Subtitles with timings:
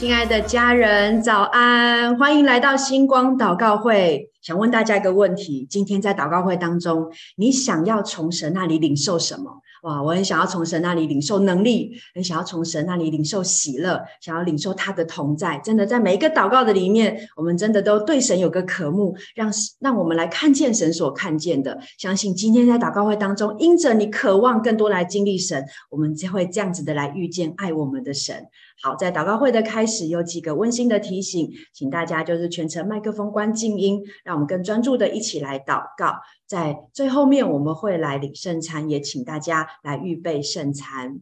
[0.00, 2.16] 亲爱的家人，早安！
[2.16, 4.30] 欢迎来到星光祷告会。
[4.40, 9.60] 想问大家一个问题：今天在祷告会当中，你想要从神那里领受什么？
[9.82, 15.58] 哇，我很想要从神那里领受能力，很想要从神那里领受喜乐，想要领受他的同在。
[15.64, 21.78] 真的，在每一个祷告的里面，我们真的都对神有个渴慕，让让我们来看见神所看见的。
[21.96, 28.46] 相信今天在祷告会当中，因着你渴望更多来经历神，我们就会这样子的来遇见爱我们的神。
[28.82, 36.14] 好，在祷告会的开始有几个温馨的提醒，请大家就是全程麦克风关静音，让我们更专注的一起来祷告。
[36.50, 41.20] 在最后面我们会来领圣餐，也请大家来预备圣餐。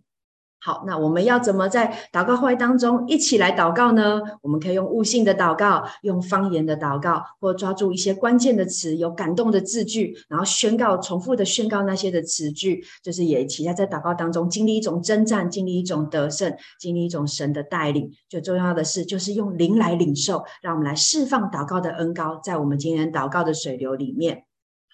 [0.58, 4.22] 好，那我们要怎么在祷告会当中一起来祷告呢？
[4.40, 18.10] 我们可以用悟性的祷告，用方言的祷告，或抓住一些关键的词，有感动的字句，然后宣告，重复的宣告那些的词句，就是也期待在祷告当中经历一种征战，经历一种得胜，经历一种神的带领。
[18.30, 24.47] 最重要的是，就是用灵来领受，让我们来释放祷告的恩膏，在我们今天祷告的水流里面。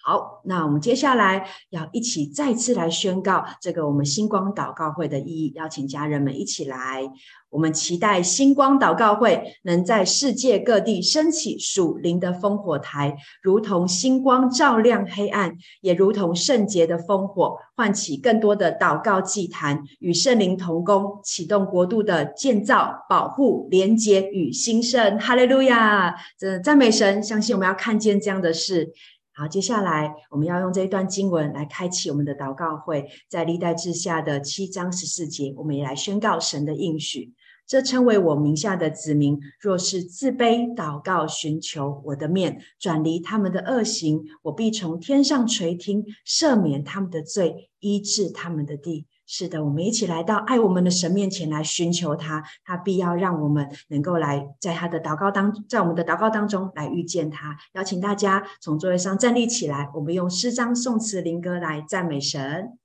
[0.07, 7.11] 好，那我们接下来要一起再次来宣告这个我们星光祷告会的意义，邀请家人们一起来。
[7.49, 25.17] 我们期待星光祷告会能在世界各地升起属灵的烽火台，如同星光照亮黑暗，也如同圣洁的烽火，唤起更多的祷告祭坛，与圣灵同工，启动国度的建造、保护、连接与兴盛。
[25.19, 26.15] 哈利路亚！
[26.37, 28.93] 这赞美神，相信我们要看见这样的事。
[29.37, 37.33] 好，接下来我们要用这一段经文来开启我们的祷告会，在历代志下的七章十四节，我们也来宣告神的应许。
[37.67, 49.07] 这称为我名下的子民，若是自卑祷告，寻求我的面，转离他们的恶行，我必从天上垂听，赦免他们的罪，医治他们的地。
[49.27, 57.57] 是的，我们一起来到爱我们的神面前来寻求他，他必要让我们能够来在他的祷告当，在我们的祷告当中来遇见他。
[57.73, 62.79] 邀请大家从座位上站立起来，我们用诗章、颂词、灵歌来赞美神。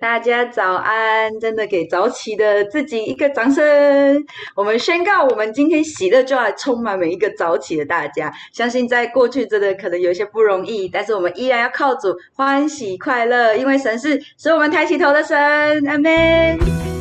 [0.00, 1.40] 大家早安！
[1.40, 4.24] 真的给早起的自己一个掌声。
[4.54, 8.32] 我们宣告，我们今天喜乐就要充满每一个早起的大家。
[8.52, 15.36] 相信在过去真的可能有些不容易，但是我们依然要靠主欢喜快乐，因为神是使我们抬起头的神。
[15.88, 16.97] 阿门。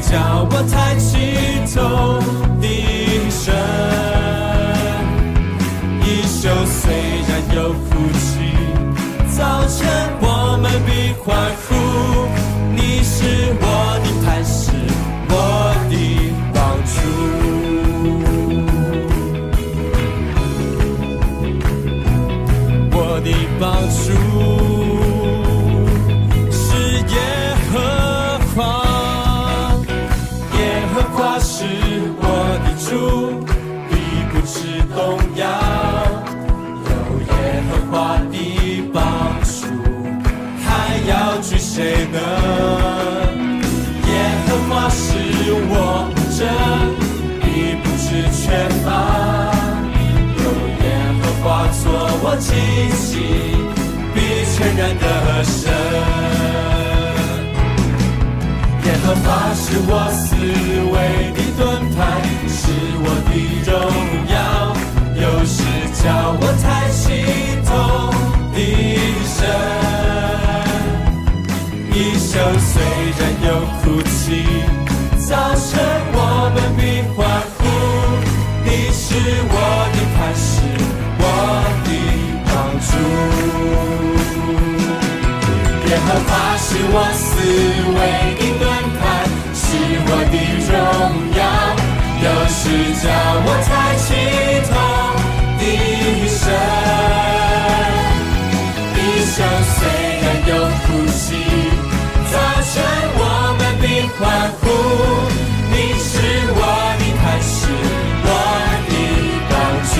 [0.00, 1.14] 叫我抬起
[1.74, 2.20] 头
[2.60, 3.54] 一生。
[6.02, 6.92] 衣袖虽
[7.28, 8.54] 然有夫妻
[9.36, 9.86] 早晨
[10.20, 11.65] 我们彼此
[59.76, 60.96] 是我思维
[61.34, 61.60] 的盾
[61.92, 62.00] 牌，
[62.48, 62.56] 是
[63.04, 63.30] 我的
[63.66, 63.76] 荣
[64.32, 64.34] 耀，
[65.20, 65.60] 又是
[66.02, 66.04] 叫
[66.40, 66.96] 我抬起
[67.66, 67.68] 头
[68.54, 68.58] 的
[69.26, 69.36] 神。
[71.92, 72.72] 一生虽
[73.18, 73.48] 然有
[73.82, 74.48] 哭泣，
[75.28, 75.68] 早晨
[76.14, 76.18] 我
[76.54, 76.80] 们必
[77.14, 77.20] 欢
[77.58, 77.60] 呼。
[78.64, 79.04] 你是
[79.52, 79.54] 我
[79.92, 80.48] 的磐石，
[81.20, 81.22] 我
[81.84, 81.88] 的
[82.46, 82.48] 帮
[82.80, 82.90] 助。
[85.90, 87.24] 耶和华是我思
[87.92, 87.98] 维
[88.40, 88.64] 的盾
[88.98, 89.04] 牌。
[90.08, 90.34] 我的
[90.66, 90.72] 荣
[91.36, 91.40] 耀，
[92.22, 92.60] 有时
[93.02, 93.04] 叫
[93.44, 93.68] 我抬
[94.04, 94.08] 起
[94.68, 94.72] 头，
[95.60, 95.64] 一
[96.28, 96.44] 生，
[98.94, 99.34] 一生
[99.74, 99.78] 虽
[100.22, 100.50] 然有
[100.84, 101.24] 呼吸，
[102.30, 102.72] 早晨
[103.18, 103.20] 我
[103.58, 103.84] 们的
[104.18, 104.22] 欢
[104.60, 104.64] 呼，
[105.70, 106.08] 你是
[106.54, 106.60] 我
[106.98, 107.54] 的，还是
[108.22, 108.28] 我
[108.88, 108.92] 的
[109.50, 109.52] 宝
[109.92, 109.94] 助，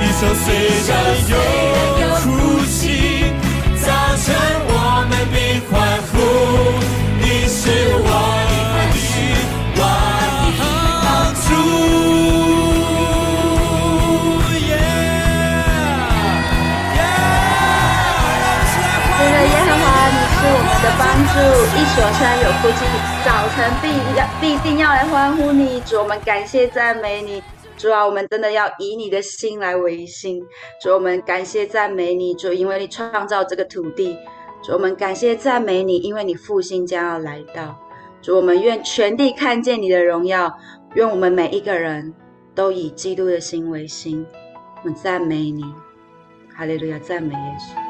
[0.00, 0.46] 一生虽
[0.88, 0.92] 然
[1.30, 1.73] 有。
[21.34, 22.84] 所山有哭泣，
[23.24, 25.80] 早晨必要必定要来欢呼你。
[25.80, 27.42] 主，我们感谢赞美你。
[27.76, 30.40] 主啊，我们真的要以你的心来为心。
[30.80, 32.34] 主，我们感谢赞美你。
[32.34, 34.16] 主，因为你创造这个土地。
[34.62, 37.76] 主，我们感谢赞美你，因为你复兴将要来到。
[38.22, 40.52] 主，我们愿全地看见你的荣耀。
[40.94, 42.14] 愿我们每一个人
[42.54, 44.24] 都以基督的心为心。
[44.82, 45.64] 我们赞美你，
[46.56, 47.83] 哈利路亚，赞美耶稣。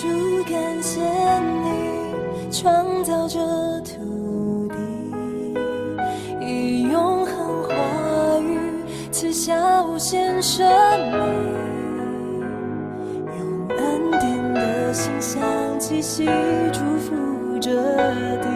[0.00, 0.08] 主，
[0.44, 3.38] 感谢你创造这
[3.80, 4.74] 土地，
[6.40, 7.74] 以永恒话
[8.40, 8.58] 语
[9.12, 10.66] 赐下无限生
[11.12, 11.50] 命。
[14.92, 16.26] 心向气息
[16.72, 17.70] 祝福着
[18.42, 18.48] 地，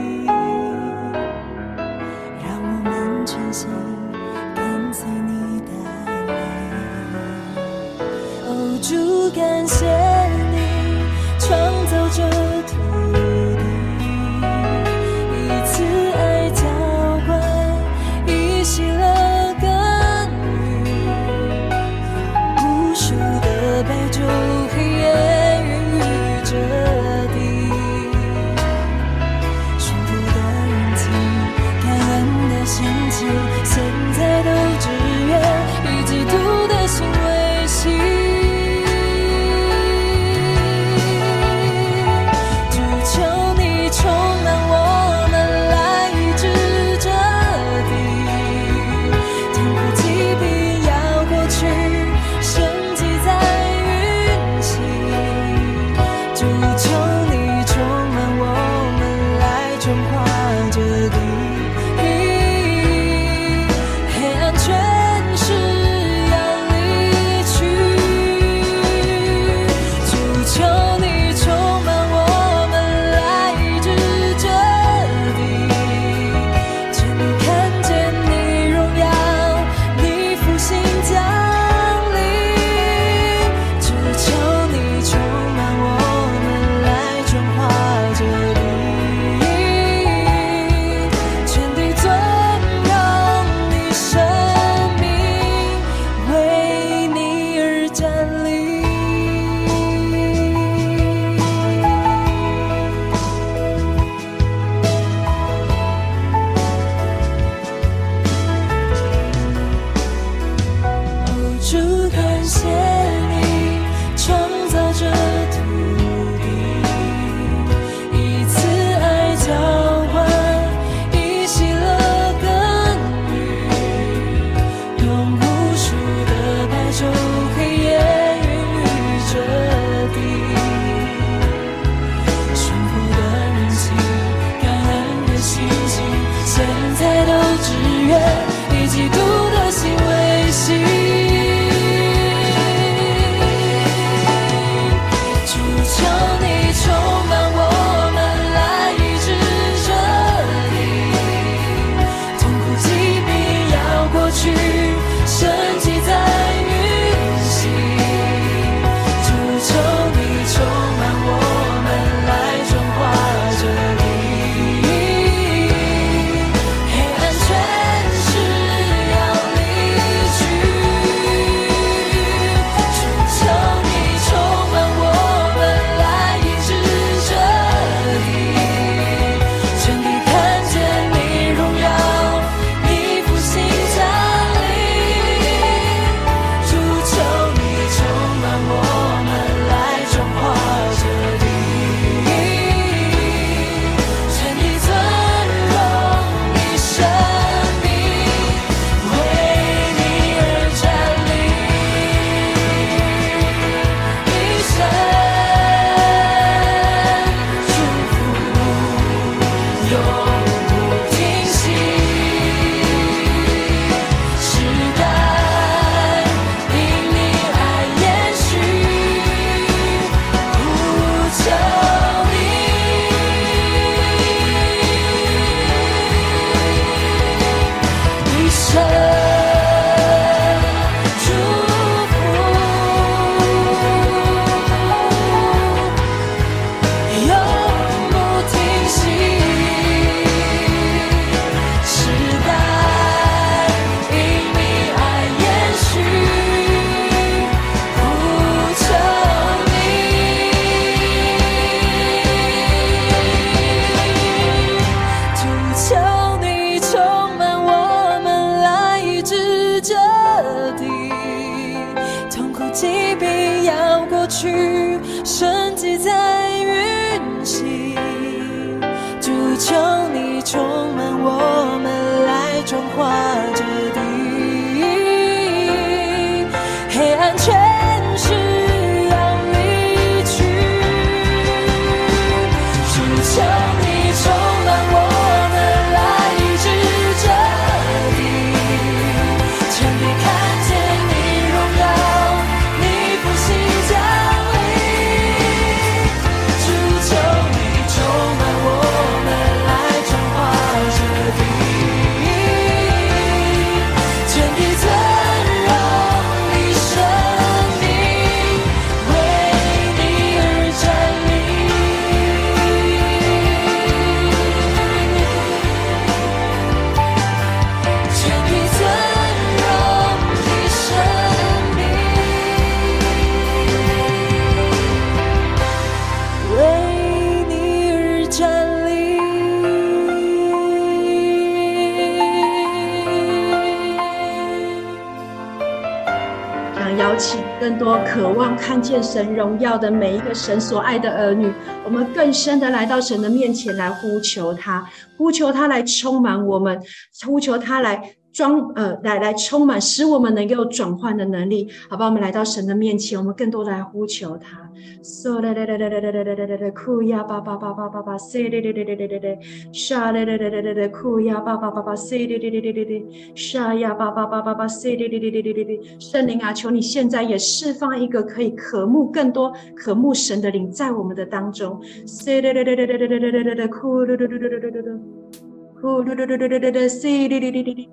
[337.79, 341.53] 多渴望看见神荣耀的每一个神所爱的儿女，
[341.85, 346.81] 我们更深的来到神的面前来呼求他，呼求他来充满我们，
[347.27, 348.17] 呼求他来。
[348.35, 352.07] 装呃，来来充满，使我们能够转换的能力，好吧？
[352.07, 354.69] 我们来到神的面前，我们更多的来呼求他。
[355.05, 359.39] So 来来来来来来来来来来，哭呀吧吧吧吧吧吧，say 来来来来来来来，
[359.73, 363.03] 沙来来来来来来，哭呀吧吧吧吧，say 来来来来来来，
[363.37, 371.81] 沙呀吧吧吧吧吧，say 来来来来来来，圣灵啊，求你现在也释放一个可以渴慕更多渴慕神的灵在我们的当中。
[372.05, 375.54] say 来来来来来来来来来，哭噜噜噜噜噜噜噜噜。
[375.85, 377.91] 呼噜噜噜噜噜噜噜西哩哩哩哩哩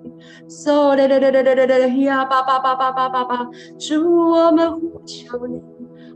[0.48, 3.46] 嗦哩哩哩哩哩哩哩哩呀叭叭叭叭叭叭叭，
[3.78, 5.60] 主我们呼求你，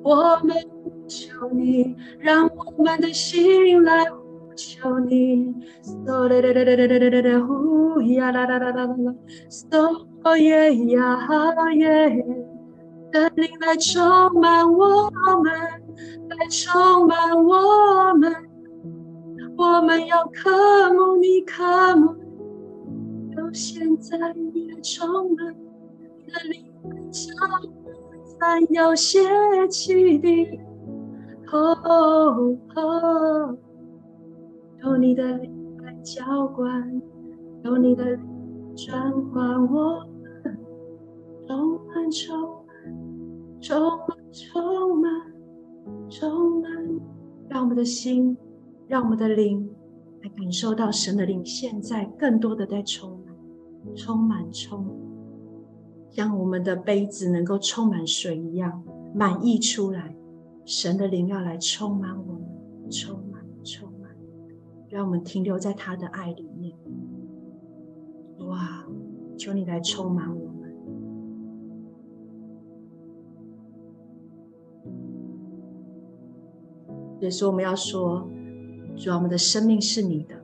[0.03, 5.53] 我们呼求你，让我们的心来呼求你，
[5.85, 9.15] 嗦哩哩哩哩哩哩哩哩哩呼呀啦啦啦啦啦啦，
[9.51, 12.25] 嗦耶呀哈耶，
[13.13, 14.01] 神灵来充
[14.41, 15.11] 满我
[15.45, 15.53] 们，
[16.31, 18.56] 来充满我们。
[19.59, 20.51] 我们要渴
[20.93, 21.65] 慕你，渴
[21.97, 25.55] 慕你，有现在你的充满，
[26.19, 29.19] 你的灵降临，要写
[29.71, 30.61] 起的，
[31.53, 33.57] 哦哦，
[34.83, 37.01] 有你的灵来浇灌，
[37.65, 40.07] 有你的灵转换我。
[40.43, 40.59] 们，
[41.47, 42.77] 充满充满
[43.61, 45.11] 充满充满
[46.11, 46.71] 充满，
[47.49, 48.37] 让我们的心。
[48.89, 49.69] 让我们的灵
[50.23, 53.35] 来感受到神的灵，现在更多的在充满、
[53.97, 54.95] 充满、充满，
[56.15, 60.15] 让我们的杯子能够充满水一样满溢出来。
[60.65, 64.11] 神的灵要来充满我们，充满、充满，
[64.89, 66.77] 让我们停留在他的爱里面。
[68.47, 68.87] 哇！
[69.37, 70.75] 求你来充满我们。
[77.19, 78.29] 所以说，我们要说。
[78.97, 80.35] 主啊，我们的生命是你的。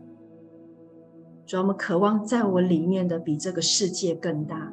[1.47, 4.73] 主啊，我们渴望在我里面的比这个世界更大。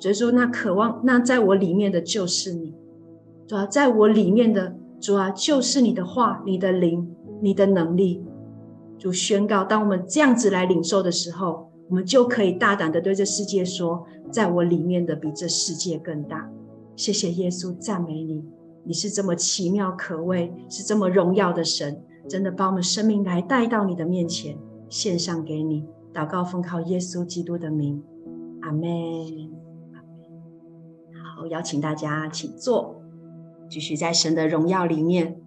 [0.00, 2.74] 所以说，那渴望那在我里面的就是你。
[3.46, 8.22] 主啊，在我里面的主啊，就是你的话、你的灵、你的能力。
[8.98, 16.50] 主宣告，当我们这样子来领受的时候，我们就可以大胆的对这世界说：在我里面的比这世界更大。
[16.96, 18.44] 谢谢耶稣，赞美你，
[18.84, 22.02] 你是这么奇妙可畏，是这么荣耀的神。
[22.28, 24.56] 真的把我们生命来带到你的面前，
[24.88, 25.84] 献上给你。
[26.12, 28.02] 祷告奉靠耶稣基督的名，
[28.62, 28.88] 阿门。
[29.92, 30.14] 阿门。
[31.36, 32.94] 好，邀请大家请坐，
[33.68, 35.40] 继续在神的荣耀里面。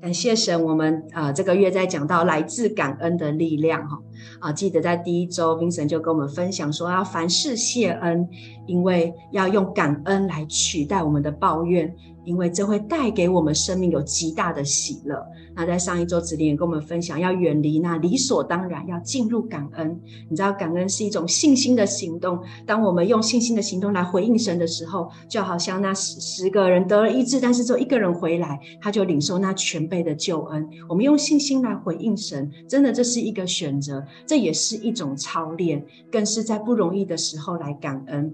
[0.00, 3.98] 感谢神，我们啊、呃、这个月在讲到来自感恩的力量哈
[4.38, 8.28] 啊，记得在第一周，Vincent 就跟我们分享说要凡事谢恩，
[8.66, 11.92] 因为要用感恩来取代我们的抱怨。
[12.28, 15.26] 因为这会带给我们生命有极大的喜乐。
[15.56, 19.98] 那在上一周，子琳也跟我们分享，要远离那理所当然，要进入感恩。
[20.28, 22.38] 你知道，感恩是一种信心的行动。
[22.66, 30.68] 当我们用信心的行动来回应神的时候，就好像那十十个人得了医治，但是只有一个人回来，他就领受那全备的救恩。
[30.86, 35.82] 我们用信心来回应神，真的这是一个选择，这也是一种操练，
[36.12, 38.32] 更是在不容易的时候来感恩。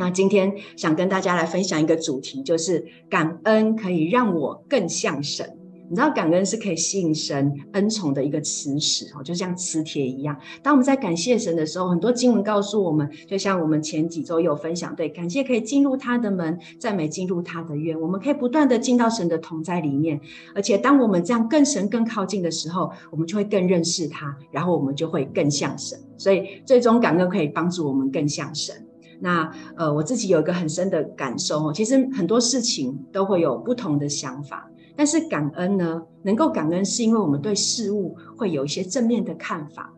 [0.00, 5.46] 那今天想跟大家来分享一个主题，就是感恩可以让我更像神。
[5.90, 10.34] 你知道感恩是可以吸引神恩宠的一个磁石哦，就像磁铁一样。
[10.62, 20.18] 当我们在感谢神的时候，很多经文告诉我们，就像我们前几周有分享，对，感谢可以进入他的门，赞美进入他的院，我们可以不断的进到神的同在里面。
[20.54, 25.98] 而且当我们这样更神更靠近的时候，我们就会更认识他，然后我们就会更像神。
[26.16, 28.74] 所以最终感恩可以帮助我们更像神。
[29.20, 34.68] 那呃，我自己有一个很深的感受哦，其实很多事情都会有不同的想法。
[34.96, 39.92] 但是感恩呢，能够感恩是因为我们对事物会有一些正面的看法。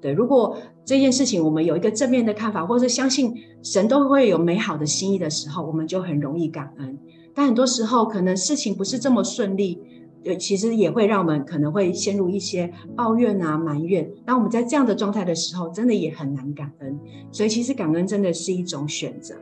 [0.00, 6.98] 对，如果这件事情我们有一个正面的看法，或是相信神都会有美好的心意的时候，我们就很容易感恩。
[7.34, 9.80] 但很多时候可能事情不是这么顺利，
[10.28, 14.06] 对，其实也会让我们可能会陷入一些抱怨啊、埋怨。
[14.26, 16.98] 当我们在这样的状态的时候，真的也很难感恩。
[17.32, 19.34] 所以其实感恩真的是一种选择。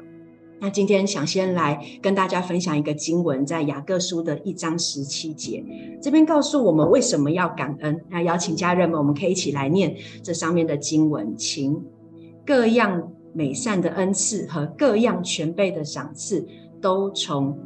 [0.61, 5.65] 那今天想先来跟大家分享一个经文，在雅各书的一章十七节，
[6.01, 8.01] 这边告诉我们为什么要感恩。
[8.09, 11.83] 那邀请家人们，我们可以一起来念这上面的经文，请
[12.47, 16.47] 各样美善的恩赐和各样全备的赏赐，
[16.81, 17.59] 都从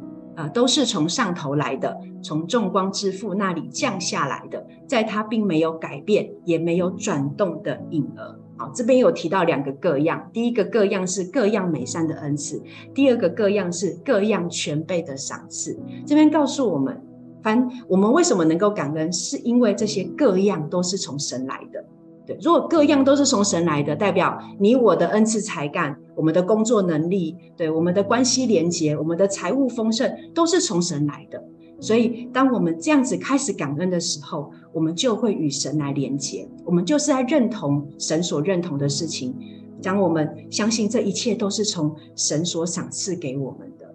[0.49, 8.35] 都是从上头来的，从众光之父那里降下来的，在他并没有改变，也没有转动的影儿。
[8.57, 12.61] 好这边有提到两个各样，第一个各样是各样美善的恩赐，
[12.93, 15.79] 第二个各样是各样全备的赏赐。
[16.05, 17.01] 这边告诉我们，
[17.41, 21.83] 凡我们为什么能够感恩，是因为这些各样都是从神来的。
[22.25, 31.43] 对，如果各样都是从神来的，代表你我的恩赐才干，我们的工作能力，对我们的关系连结，我们的财务丰盛，都是从神来的。
[31.79, 36.47] 所以，当我们这样子开始感恩的时候，我们就会与神来连结。
[36.63, 39.35] 我们就是在认同神所认同的事情，
[39.81, 43.91] 将我们相信这一切都是从神所赏赐给我们的。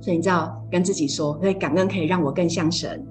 [0.00, 3.04] 所以，你知道，跟自己说，所以感恩可以让我更像神。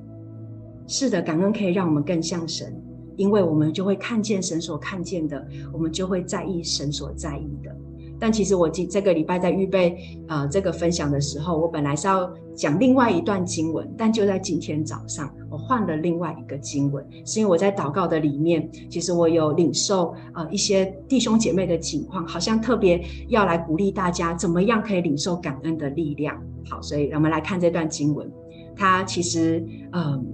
[0.87, 2.73] 是的，感恩可以让我们更像神，
[3.17, 7.75] 因为我们就会看见神所看见的，我们就会在意神所在意的。
[8.17, 9.97] 但其实我今这个礼拜在预备
[10.29, 26.41] 呃这个分享的时候，我本来是要讲另外一段经文，但就在今天早上，我换了另外一个经文，是因为我在祷告的里面，其实我有领受呃一些弟兄姐妹的情况，好像特别要来鼓励大家怎么样可以领受感恩的力量。
[26.69, 28.31] 好，所以让我们来看这段经文，
[28.77, 30.25] 它其实嗯、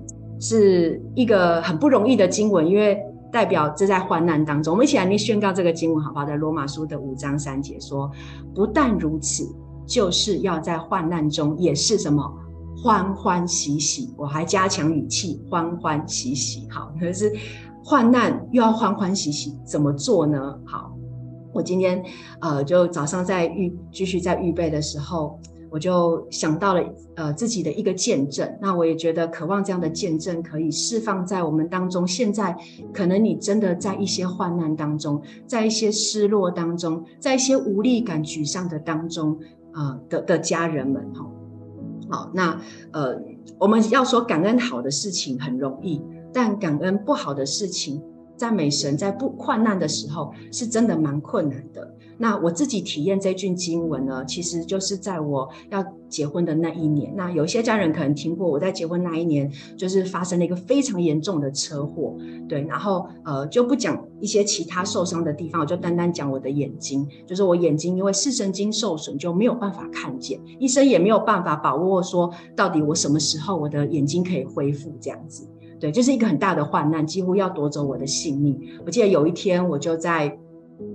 [0.41, 2.99] 是一个很不容易的经文，因为。
[3.31, 6.25] 代表这在患难当中，我们一起来念宣告这个经文，好不好？
[6.25, 8.11] 在罗马书的五章三节说
[8.53, 9.47] ：“不但如此，
[9.87, 12.21] 就是要在患难中也是什么
[12.75, 16.67] 欢欢喜喜。”我还加强语气，欢欢喜喜。
[16.69, 17.31] 好，可是
[17.81, 20.37] 患难又要欢欢喜喜，怎么做呢？
[20.65, 20.91] 好，
[21.53, 22.03] 我今天
[22.41, 25.39] 呃，就早上在预继续在预备的时候。
[25.71, 26.83] 我就想到了，
[27.15, 28.47] 呃，自己的一个见证。
[28.61, 32.05] 那我也觉得渴望这样的见证可以释放在我们当中。
[32.05, 32.53] 现在
[32.93, 39.39] 可能你真的在一些患难当中，在一些失落当中，在一些无力感、沮丧的当中，
[39.73, 41.25] 呃的的家人们，哈，
[42.09, 42.59] 好，那
[42.91, 43.17] 呃，
[43.57, 46.01] 我们要说感恩好的事情很容易，
[46.33, 48.03] 但感恩不好的事情，
[48.35, 51.95] 赞美神在不患难的时候，是真的蛮困难的。
[52.17, 57.11] 那我自己体验这句经文呢，其实就是在我要结婚的那一年。
[57.15, 62.15] 那有些家人可能听过，我在结婚那一年，就是发生了一个非常严重的车祸，
[62.47, 62.61] 对。
[62.63, 75.47] 然后呃，就不讲一些其他受伤的地方，我就单单讲我的眼睛，就是我眼睛因为视神经受损，就没有办法看见，医生也没有办法把握说到底我什么时候我的眼睛可以恢复这样子，
[75.79, 78.59] 对，就是一个很大的患难，几乎要夺走我的性命。
[78.85, 80.37] 我记得有一天我就在。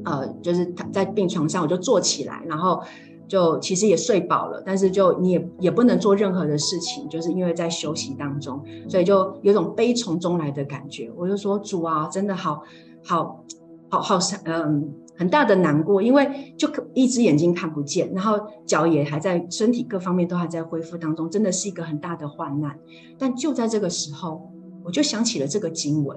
[0.05, 2.81] 呃，就是躺在病床上，我就坐起来，然后
[3.27, 11.11] 就其实也睡饱了，但是就你也也不能做任何的事情，就是因为在休息当中，所以就有种悲从中来的感觉。
[11.17, 12.63] 我就说主啊，真的好
[13.03, 13.45] 好
[13.89, 22.79] 好好嗯，很大的难过，因为就一只眼睛看不见，然后脚也还在，身体各方面都还在恢复当中，真的是一个很大的患难。
[23.19, 24.49] 但就在这个时候，
[24.85, 26.17] 我就想起了这个经文，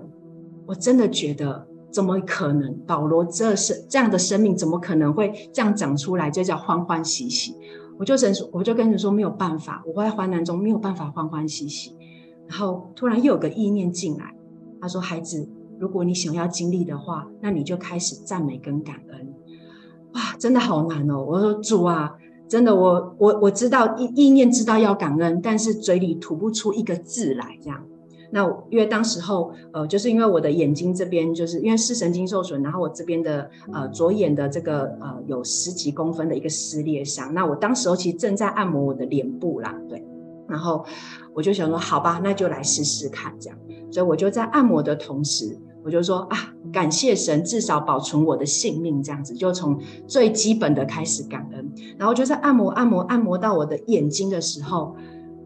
[0.67, 1.65] 我真的觉得。
[1.91, 2.73] 怎么可能？
[2.87, 6.29] 保罗这是这样的生命，怎么可能会这样长出来？
[6.29, 7.55] 就叫欢欢喜喜。
[7.97, 11.95] 我就神说，我就跟人说没有办法，我在患难中没有办法欢欢喜喜。
[12.47, 14.33] 然后突然又有个意念进来，
[14.81, 15.47] 他说：“孩子，
[15.77, 19.33] 如果你想要经历的话，那你就开始赞美跟感恩。”
[20.13, 21.23] 哇，真的好难哦！
[21.23, 22.11] 我说主啊，
[22.47, 27.83] 真的我我我知道意意念知道要感恩，但是嘴里吐不出一个字来，这样。
[28.31, 37.33] 那因为当时候，呃，就是因为我的眼睛这边，就是因为视神经受损，然后我这边的呃左眼的这个呃有十几公分的一个撕裂伤。
[37.33, 40.03] 那我当时候其实正在按摩我的脸部啦，对。
[40.47, 40.83] 然后
[41.35, 43.57] 我就想说，好吧，那就来试试看这样。
[43.91, 46.37] 所以我就在按摩的同时，我就说啊，
[46.73, 51.71] 感谢神，至少保存我的性命，这样子就从最基本的开始感恩。
[51.99, 54.95] 然后就在按摩、按摩、按摩到我的眼睛的时候，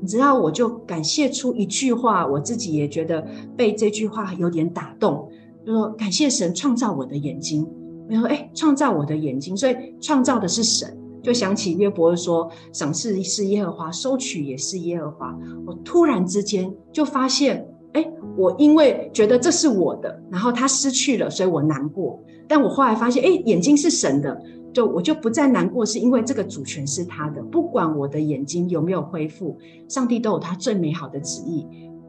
[0.03, 5.29] 你知道，我就感谢出一句话，我自己也觉得被这句话有点打动，
[5.65, 7.65] 就说感谢神创造我的眼睛。
[8.09, 10.93] 我说，哎，创造我的眼睛，所以创造的是神。
[11.21, 15.33] 就想起约伯说：“赏赐是耶和华，收取也是耶和华。”
[15.65, 22.21] 我突然之间就发现，哎，我因为觉得这是我的，然后他失去了，所以我难过。
[22.45, 24.37] 但我后来发现，哎，眼睛是神的，
[24.73, 27.41] 就我就不再难过，是因为这个主权是他的。
[27.43, 29.57] 不管我的眼睛有没有恢复，
[29.88, 31.65] 上帝都有他最美好的旨意。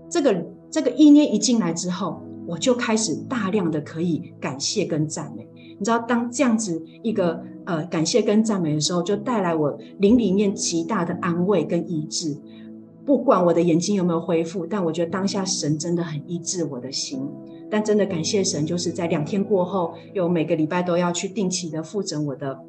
[0.09, 5.46] 这个这个意念一进来之后，我就开始大量的可以感谢跟赞美。
[5.79, 12.37] 你知道，当这样子一个呃感谢跟赞美的时候，就带来我灵里面极大的安慰跟医治。
[13.05, 17.20] 不管我的眼睛有没有恢复，但我觉得当下神真的很医治我的心。
[17.70, 22.61] 但真的感谢神，就是在两天过后，又每个礼拜都要去定期的复诊我的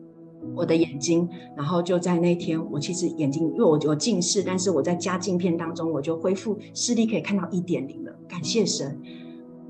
[0.56, 1.30] 我的眼睛。
[1.56, 8.16] 然后就在那天，我其实眼睛因为我有近视，但是我在加镜片当中，我就恢复视力可以看到一点零了。
[8.28, 9.00] 感谢神，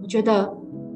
[0.02, 0.56] 我觉得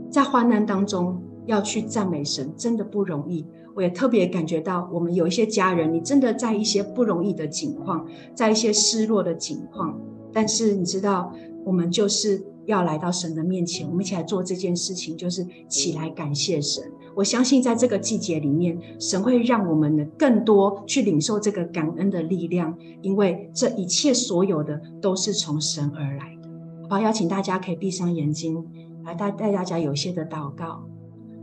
[0.09, 1.21] 在患难当中。
[1.45, 3.43] 要去赞美神，真的不容易。
[3.73, 9.99] 我也特别感觉到，我们有一些家人，你真的在一些不容易的境况，在一些失落的境况。
[10.31, 11.33] 但是你知道，
[11.65, 16.83] 我们就是要来到神的面前，我们一起来做这件事情，就是起来感谢神。
[17.15, 26.49] 我相信，在这个季节里面，神会让我们的更多去领受这个感恩的力量，因为这一切所有的都是从神而来的。
[26.87, 28.63] 好，邀请大家可以闭上眼睛，
[29.03, 30.83] 来带带大家有一些的祷告。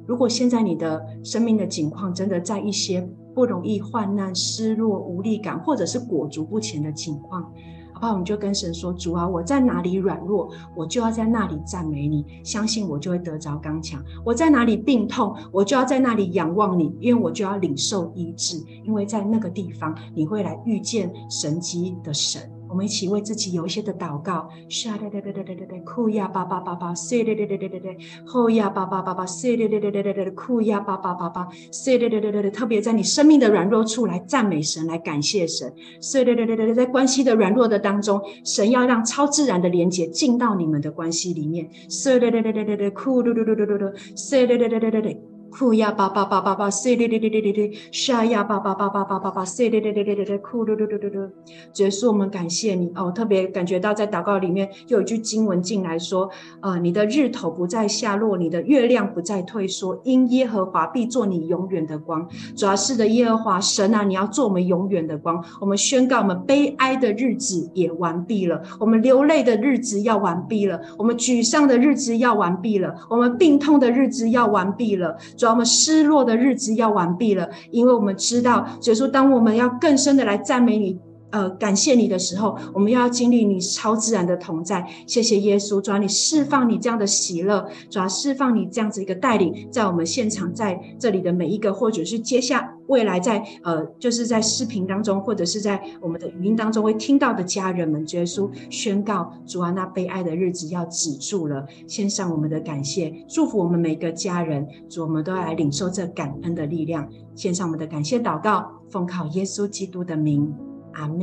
[0.07, 7.53] 如果现在你的生命的境况真的在一些不容易、患难、失落、无力感，或者是裹足不前的境况，
[7.97, 8.13] 好不好？
[8.13, 22.43] 我们就跟神说：“主啊，我在哪里软弱，我就要在那里赞美你，相信我就会得着刚强；我在哪里病痛，我就要在那里仰望你，因为我就要领受医治，因为在那个地方你会来遇见神迹的神。”
[22.77, 24.51] 我们一起为自己有一些的祷告。
[24.69, 27.89] 沙哒哒哒哒哒哒哒，库呀巴巴巴巴，塞哒哒哒哒哒哒，
[28.27, 32.51] 后呀巴巴巴巴，塞哒哒哒哒哒哒，库呀巴巴巴巴，塞哒哒哒哒哒。
[32.51, 35.73] 特别在你生命的软弱处来赞美神，来感谢神。
[36.03, 41.67] 塞哒哒哒哒哒，在关系的软弱的当中，神要让超自然的连接进到你们的关系里面。
[41.89, 45.36] 塞哒哒哒哒哒哒，库噜噜噜噜噜噜，塞哒哒哒哒哒哒。
[45.51, 51.31] 哭呀巴巴巴巴巴，塞哩哩哩哩哩哩，沙呀巴巴巴巴巴巴巴，塞哩哩哩哩哩哩，哭噜噜噜噜噜。
[51.73, 56.29] 结束，我们感谢你哦，特别感觉到在祷告里面又有一句经文进来说，
[56.61, 62.29] 啊，你的日头不再下落，你的月亮不再退缩，因耶和华必做你永远的光。
[62.55, 65.43] 主要是的，耶和华神啊，你要做我们永远的光。
[65.61, 75.17] 我们宣告，我们悲哀的日子也完毕了，我们流泪的日子要完毕了，我们沮丧的日子要完毕了，我们病痛的日子要完毕了。
[75.37, 80.99] 主要我们失落的日子要完毕了，因为我们知道，所以说，当我们要更深的来赞美你，
[81.37, 84.83] 呃，感谢你的时候，我们要经历你超自然的同在。
[85.07, 110.51] 谢谢耶稣，主啊，你释放你这样的喜乐，主啊，释放你这样子一个带领，在我们现场在这里的每一个，或者是接下未来在呃，就是在视频当中，或者是在我们的语音当中会听到的家人们，耶稣宣告，主啊，那悲哀的日子要止住了，献上我们的感谢，祝福我们每个家人，主，我们都要来领受这感恩的力量，献上我们的感谢祷告，奉靠耶稣基督的名。
[110.97, 111.19] 阿门。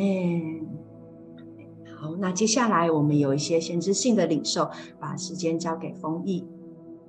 [1.98, 6.46] 好，那接下来我们有一些先知性的领受，把时间交给丰毅。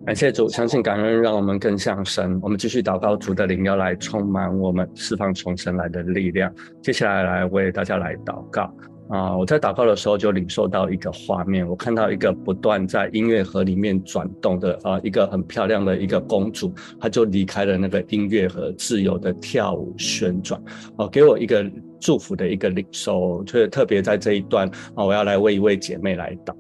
[0.07, 2.39] 感谢主，相信感恩让我们更像神。
[2.43, 6.53] 我们继续祷告，主的灵要来充满我们，释放从神来的力量。
[6.83, 8.75] 接下来来为大家来祷告。
[9.11, 20.61] 啊、我在祷告的时候就领受到一个画面，我看到一个不断在音乐盒里面转动的啊、一个很漂亮的一个公主，她就离开了那个音乐盒，自由的跳舞旋转，
[20.97, 21.71] 哦、给我一个
[22.05, 26.55] 祝福的一个领受，就是特别在这一段啊、我要来为一位姐妹来祷。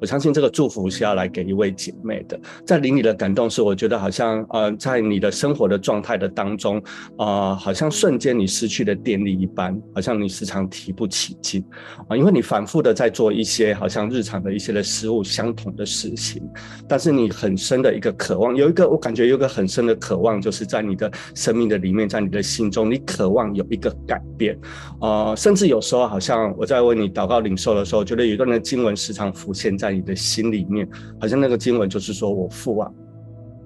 [0.00, 2.38] 我相信这个祝福是要来给一位姐妹的。
[2.66, 6.78] 在灵里的感动是，我觉得好像呃，在你的生活的状态的当中
[7.16, 11.64] 啊、呃，好像瞬间你失去了电力一般，好像你时常提不起劲。
[12.08, 16.42] 啊，因为你反复的在做一些好像日常的一些的事物，相同的事情，
[16.88, 24.58] 但是你很深的一个渴望，有一个我感觉有一个很深的渴望，就是在你的生命的里面，在你的心中，你渴望有一个改变。
[25.00, 30.88] 啊、甚至有时候好像我在为你祷告领受的时候，觉得有一段的经文时常浮现在你的心里面，
[31.20, 32.90] 好像那个经文就是说：“我父啊，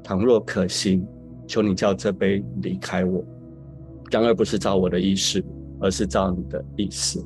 [0.03, 1.07] 倘若可行，
[1.47, 3.25] 求你叫这杯离开我，
[4.11, 5.45] 然而不是照我的意思，
[5.81, 7.25] 而是照你的意思。”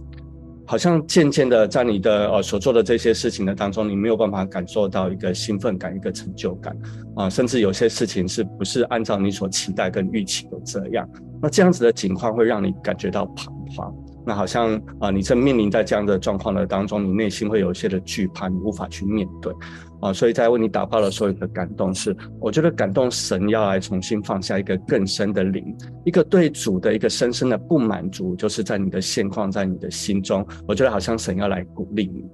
[0.71, 6.77] 好像渐渐的在你的呃所做的这些事情的当中，你没有办法感受到一个兴奋感、一个成就感
[7.17, 11.09] 啊、甚至有些事情是不是按照你所期待跟预期的这样？
[11.41, 13.95] 那这样子的情况会让你感觉到彷徨。
[14.27, 19.53] 那好像啊、你正面临在这样的状况的当中，你内心会有一些的惧怕，你无法去面对。
[20.01, 32.25] 啊，所以在为你祷告的时候，一个感动是，我觉得感动神要来重新放下一个更深的灵，一个对主的一个深深的不满足，就是在你的现况，在你的心中，我觉得好像神要来鼓励你。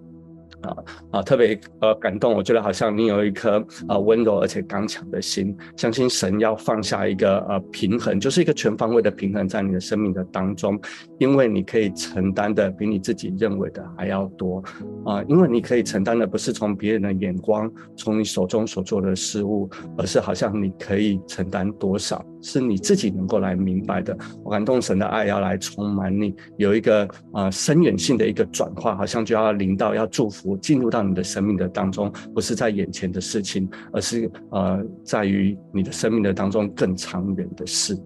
[0.64, 0.76] 啊
[1.12, 10.80] 啊，特别呃感动，我觉得好像你有一颗呃温柔而且刚强的心，相信神要放下一个呃平衡，就是一个全方位的平衡在你的生命的当中，
[11.18, 14.62] 因为你可以承担的比你自己认为的还要多
[15.04, 24.16] 啊，因为你可以承担的不是从别人的眼光，从你手中所做的事物，而是好像你可以承担多少，是你自己能够来明白的。
[24.42, 30.53] 我感动神的爱要来充满你，有一个呃深远性的一个转化，好像就要临到要祝福。
[30.58, 37.96] 进入到你的生命的当中，不是在眼前的事情，而是呃，在于你的生命的当中更长远的事。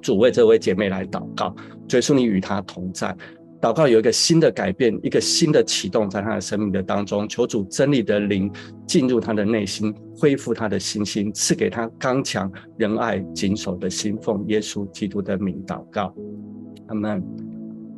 [0.00, 1.54] 主为这位姐妹来祷告，
[1.90, 3.16] 耶稣你与她同在，
[3.60, 7.28] 祷告有一个新的改变，一个新的启动在她的生命的当中。
[7.28, 8.50] 求主真理的灵
[8.84, 14.18] 进入她的内心，恢复她的信心，赐给她刚强、仁爱、谨守的心。
[14.20, 16.12] 奉耶稣基督的名祷告，
[16.88, 17.51] 阿门。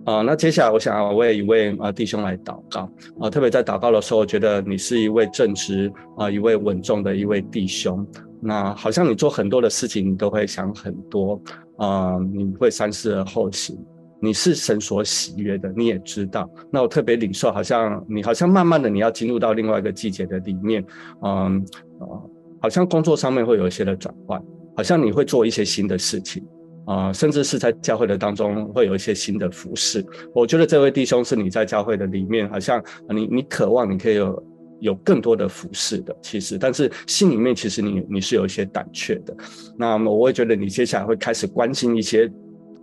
[0.05, 2.89] 啊，那接下来我想要为一位啊弟兄来祷告
[3.21, 8.07] 啊，特别在祷告的时候，我觉得你是一位正直啊，一位稳重的一位弟兄。
[8.41, 11.41] 那好像你做很多的事情，你都会想很多
[11.79, 13.77] 啊，你会三思而后行。
[14.21, 16.49] 你是神所喜悦的，你也知道。
[16.71, 20.83] 那我特别领受，好像你好像慢慢的你要进入到另外一个季节的里面，
[21.23, 21.59] 嗯
[21.99, 22.21] 啊，
[22.61, 24.43] 好像工作上面会有一些的转换，
[24.77, 26.43] 好像你会做一些新的事情。
[26.87, 30.05] 啊、甚至是在教会的当中会有一些新的服饰。
[30.35, 34.45] 我觉得这位弟兄是你在教会的里面，好像你你渴望你可以有
[34.81, 39.35] 有更多的服饰的，其实，但是心里面其实你你是有一些胆怯的。
[39.79, 42.31] 那么我会觉得你接下来会开始关心一些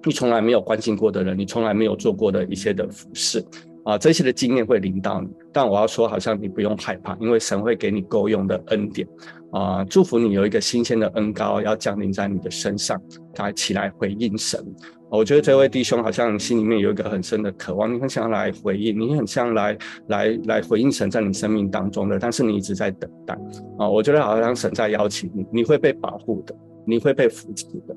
[0.03, 3.43] 你从来没有关心过的人，你从来没有做过的一些的服饰。
[3.83, 9.07] 啊，这些的经验会临到你，但我要说，好像你不用害怕，因为神会给你够用的恩典。
[9.51, 13.01] 啊，祝福你有一个新鲜的恩膏要降临在你的身上，
[13.37, 14.63] 来起来回应神。
[15.09, 23.33] 我觉得这位弟兄好像心里面有一个很深的渴望，你很想来回应，你很想来来来回应神在你生命当中的，但是你一直在等待。
[23.77, 26.55] 啊，我觉得好像神在邀请你，你会被保护的，
[26.87, 27.93] 你会被扶持的。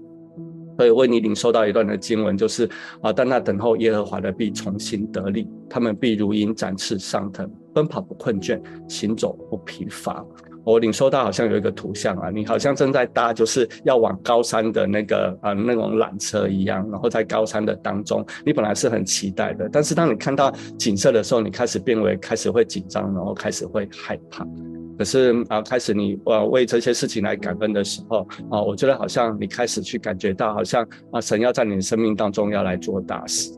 [0.76, 2.68] 所以为你领受到一段的经文，就是
[3.00, 10.24] 啊，但那等候耶和华的必重新得力，他们必如鹰展翅上腾，奔跑不困倦，行走不疲乏。
[10.64, 24.46] 我领受到好像有一个图像啊，你好像正在搭就是要往高山的那个啊那种缆车一样，然后在高山的当中，你本来是很期待的，但是当你看到景色的时候，你开始变为开始会紧张，然后开始会害怕。
[24.96, 33.50] 可是啊，开始你呃为这些事情来感恩的时候啊，我觉得好像你开始去感觉到，好像啊神要在你的生命当中要来做大事。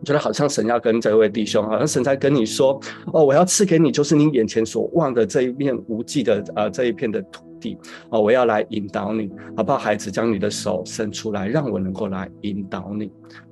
[0.00, 2.80] 我觉得好像神要跟这位弟兄，好像神在跟你说
[3.12, 7.76] 哦，我要赐给你就是你眼前所望的这一片无际的呃这一片的土地
[8.10, 9.78] 哦，我要来引导你，好不好？
[9.78, 13.10] 孩子，将你的手伸出来，让我能够来引导你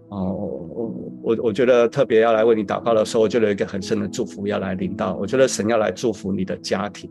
[0.09, 0.32] 哦。
[0.32, 5.16] 我我我觉得特别要来为你祷告的时候，我觉得有一个很深的祝福要来临到。
[5.16, 7.11] 我觉得神要来祝福你的家庭。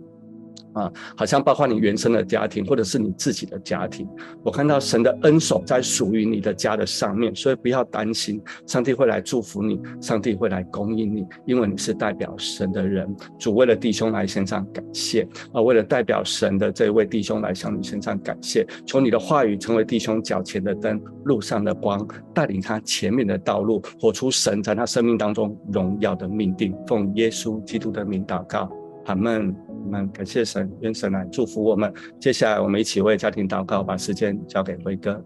[0.76, 4.08] 啊，好像包括你原生的家庭，或者是你自己的家庭，
[4.44, 13.14] 我看到神的恩手在属于你的家的上面，所以不要担心，上帝会来祝福你，上帝会来供应你，因为你是代表神的人。
[13.40, 26.76] 主为了弟兄来献上感谢，啊，为了代表神的这位弟兄来向你献上感谢，求你的话语成为弟兄脚前的灯，路上的光，带领他前面的道路，活出神在他生命当中荣耀的命定。
[26.86, 28.70] 奉耶稣基督的名祷告，
[29.06, 29.56] 阿门。
[29.68, 31.94] 我们感谢神，愿神来祝福我们。
[32.20, 35.24] 接下来，我们一起为家庭祷告，把时间交给辉哥。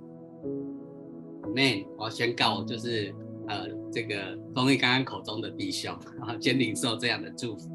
[1.56, 3.13] 那我宣告，就是
[3.48, 7.70] 呃，这个丰毅刚刚口中的弟兄，然 后先领受这样的祝福。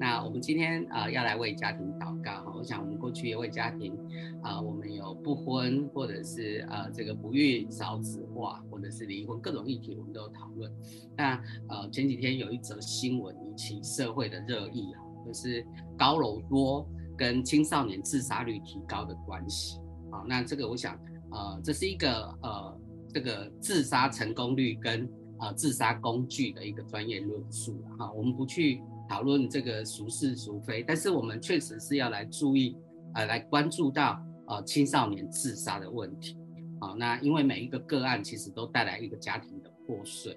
[0.00, 2.52] 那我们今天啊、要来为家庭祷告哈。
[2.56, 3.96] 我想，我们过去也为家庭
[4.42, 10.72] 啊、我们有不婚，或者是呃这个不育、少子化，或者是离婚各种议题，我们都有讨论。
[11.16, 15.04] 那呃前几天有一则新闻引起社会的热议哈。
[15.26, 15.64] 就是
[15.96, 19.78] 高楼多跟青少年自杀率提高的关系，
[20.10, 20.98] 好，那这个我想，
[21.30, 25.08] 呃，这是一个呃，这个自杀成功率跟
[25.38, 32.76] 呃自杀工具的一个专业论述，哈，我们不去讨论这个孰是孰非，但是我们确实是要来注意，
[33.14, 36.36] 呃，来关注到呃青少年自杀的问题，
[36.80, 40.36] 好，那因为每一个个案其实都带来一个家庭的破碎。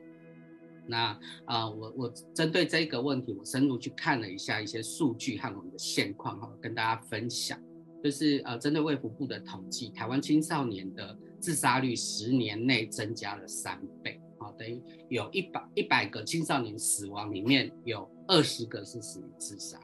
[0.88, 7.60] 那啊、我我针对这个问题，我深入去看了一下一些数据和我们的现况哈，跟大家分享。
[8.04, 19.80] 就是呃，针对卫福部的统计，台湾青少年的自杀率十年内增加了三倍，好，等于有一百一百个青少年死亡里面有二十个是死于自杀。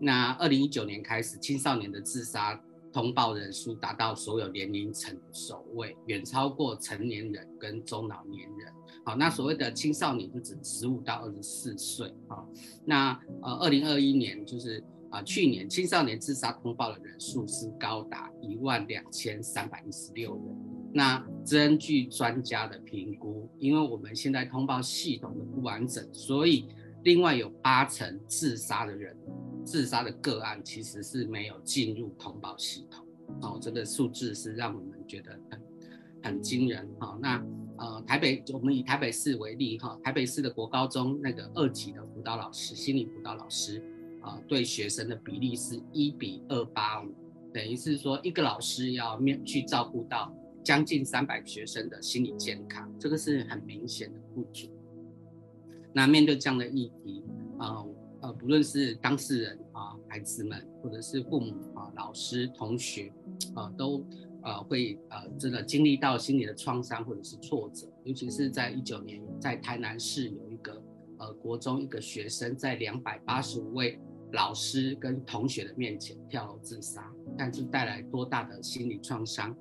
[0.00, 2.60] 那二零一九年开始，青少年的自杀
[2.92, 8.72] 通报人数达到所有年龄层的首位，远超过成年人跟中老年人。
[9.04, 12.12] 好，那所谓的青少年就指十五到二十四岁。
[12.26, 12.48] 好，
[12.84, 13.12] 那
[13.42, 14.82] 呃，二零二一年就是。
[15.10, 20.56] 啊，去年青少年自杀通报的人数是高达一万两千三百一十六人。
[20.92, 26.66] 那根据专家的评估，因为我们现在通报系统的不完整，所以
[27.04, 29.16] 另外有八成自杀的人，
[29.64, 33.06] 自杀的个案其实是没有进入通报系统。
[33.40, 35.62] 哦，这个数字是让我们觉得很
[36.24, 36.88] 很惊人。
[36.98, 37.40] 哈，那
[37.84, 43.82] 呃，台北我们以台北市为例，哈，台北市的国高中那个二级的辅导老师，心理辅导老师。
[44.22, 47.12] 啊，对学生的比例是一比二八五，
[47.52, 54.70] 等于是说一个老师要面去照顾到将近三百学生的心理健康，这个是很明显的不足。
[55.92, 57.22] 那面对这样的议题，
[57.58, 57.84] 啊
[58.22, 63.12] 呃，不论是当事人啊、孩子们，或者是父母啊、老师、同学，
[63.54, 64.02] 啊，都
[64.44, 70.82] 呃会呃真的经历到心理的创伤或者是挫折，尤其是在一九年，在台南市有一个
[71.18, 73.98] 呃国中一个学生在两百八十五位。
[74.32, 79.56] 老师跟同学的面前跳楼自杀，但是带来多大的心理创伤？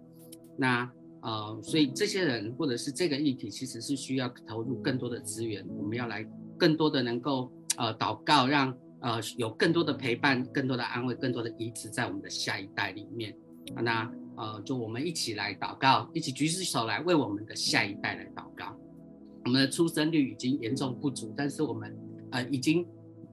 [0.57, 0.91] 那
[1.21, 5.63] 呃，所以这些人或者是这个议题，其实是需要投入更多的资源。
[5.77, 13.37] 我们要来更多的能够呃祷告，让呃有更多的陪伴、更多的安慰、更多的医治在我们的下一代里面。
[13.75, 18.75] 那呃，就我们一起来祷告，一起举起手来为我们的下一代来祷告。
[19.45, 21.97] 我们的出生率已经严重不足，但是我们
[22.31, 22.85] 呃已经。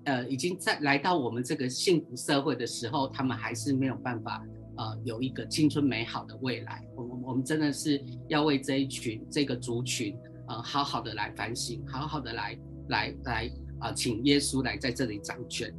[0.04, 4.42] 呃，已经在来到我们这个幸福社会的时候，他们还是没有办法，
[4.78, 6.82] 呃，有一个青春美好的未来。
[6.96, 10.16] 我们我们真的是要为这一群这个族群，
[10.48, 12.58] 呃，好好的来反省，好好的来
[12.88, 13.46] 来来
[13.78, 15.70] 啊、呃，请耶稣来在这里掌权。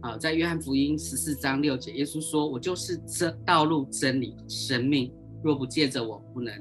[0.00, 6.52] 啊、在约翰福音十四章六节，耶稣说：“我就是这道路、真理、生命，若不借着我，不能，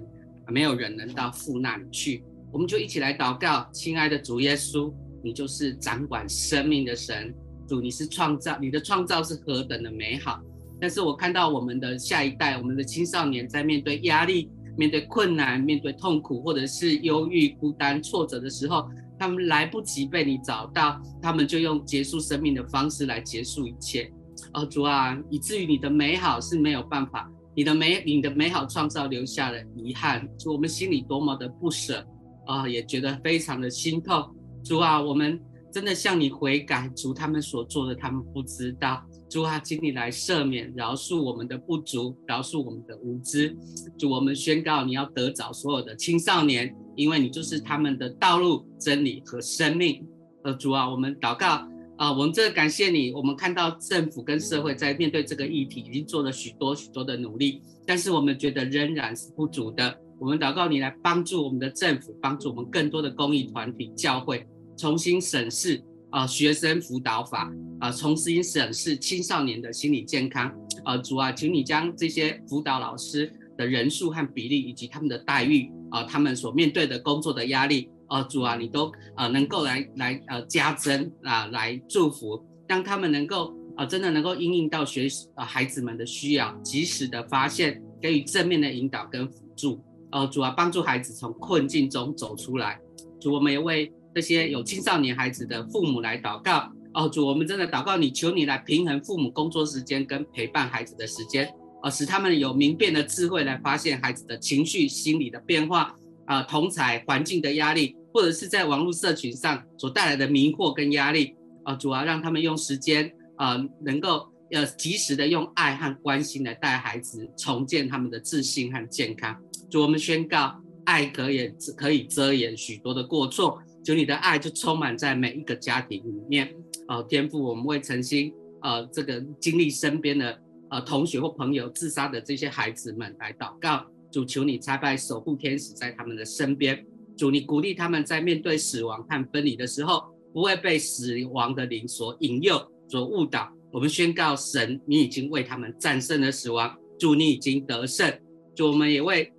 [0.47, 4.93] 没有人能到父那里去。”我们就一起来祷告，亲爱的主耶稣。
[5.23, 7.33] 你就是掌管生命的神，
[7.67, 10.39] 主，你是创造，你的创造是何等的美好。
[10.79, 24.11] 但是我看到我们的下一代，我们的青少年在面对压力、面对困难、面对痛苦，或者是忧郁、孤单、挫折的时候，他们来不及被你找到，他们就用结束生命的方式来结束一切。
[24.53, 32.05] 哦，主啊，以至于你的美好是没有办法，你的美，你的美好创造留下了遗憾，主，我们心里多么的不舍
[32.45, 34.23] 啊、也觉得非常的心痛。
[34.63, 35.39] 主啊，我们
[35.71, 39.03] 真的向你悔改，主，他们所做的，他们不知道。
[39.29, 43.57] 主啊，请你来赦免、饶恕我们的不足，饶恕我们的无知。
[43.97, 50.05] 主，我们宣告，你要得着所有的青少年，因为你就是他们的道路、真理和生命。
[50.43, 53.11] 呃，主啊，我们祷告啊，我们这感谢你。
[53.13, 59.97] 我们看到政府跟社会在面对这个议题，已经做了许多许多的努力，但是我们觉得仍然是不足的。
[60.19, 64.45] 我们祷告你来帮助我们的政府，帮助我们更多的公益团体、教会。
[64.77, 70.53] 重新审视啊、学生辅导法啊、重新审视青少年的心理健康、
[70.85, 89.81] 呃，主啊，请你将这些辅导老师的人数和比例，以及他们的待遇 啊、他们所面对的工作的压力啊、主啊，你都啊、能够来来呃加增啊、来祝福，让他们能够啊、真的能够应应到学啊、呃、孩子们的需要，及时的发现，给予正面的引导跟辅助。
[90.11, 92.79] 哦、主啊，帮助孩子从困境中走出来，
[93.21, 93.91] 主，我们也为。
[94.13, 96.71] 这些有青少年孩子的父母来祷告。
[96.93, 101.53] 哦，主，我们真的祷告你，求你来平衡父母工作时间跟陪伴孩子的时间，
[101.85, 119.39] 啊，使他们有明辨的智慧来发现孩子的情绪、心理的变化啊，同侪环境的压力，或者是在网络社群上所带来的迷惑跟压力啊，主要，让他们用时间啊，能够呃及时的用爱和关心来带孩子重建他们的自信和健康。
[119.69, 123.61] 主，我们宣告，爱可以可以遮掩许多的过错。
[123.83, 126.51] 就你的爱就充满在每一个家庭里面，
[126.87, 128.33] 哦，天父，我们为诚心
[128.63, 130.35] 呃这个经历身边的
[130.69, 136.85] 呃同学或朋友自杀的这些孩子们来祷告，主，求你差派守护天使在他们的身边，
[137.17, 140.03] 主，你鼓励他们在面对死亡和分离的时候，
[140.33, 143.51] 不会被死亡的灵所引诱、所误导。
[143.71, 148.11] 我们宣告神，你已经为他们战胜了死亡，主，你已经得胜。
[148.55, 149.31] 主，我们也为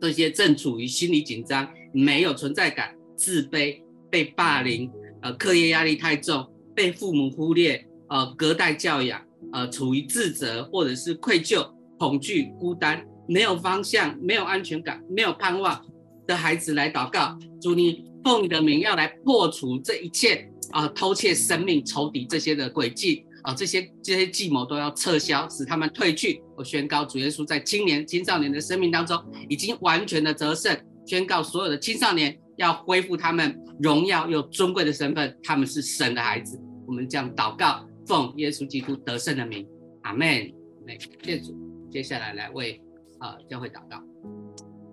[0.00, 2.94] 这些正处于心理紧张、没有存在感。
[3.16, 4.88] 自卑被霸凌，
[5.22, 9.20] 呃，课业压力太重，被父母忽略，呃，隔代教养，
[9.52, 11.66] 呃，处于自责或者是愧疚、
[11.98, 15.80] 恐惧、孤单，没有方向、没有安全感、没有盼望
[16.26, 26.42] 的孩子来祷告，主你奉你的名要来破除这一切啊、偷窃生命仇敌这些的诡计啊，这些这些计谋都要撤销，使他们退去。
[26.56, 29.18] 我宣告主耶稣在青年青少年的生命当中
[29.48, 30.76] 已经完全的得胜，
[31.06, 36.60] 宣告所有的青少年要恢复他们荣耀又尊贵的身份，他们是神的孩子。
[36.86, 39.68] 我们这样祷告，奉耶稣基督得胜的名，
[40.02, 40.50] 阿门。
[40.88, 41.54] 谢谢主，
[41.90, 42.80] 接下来来为。
[43.18, 44.00] 啊，教会祷告。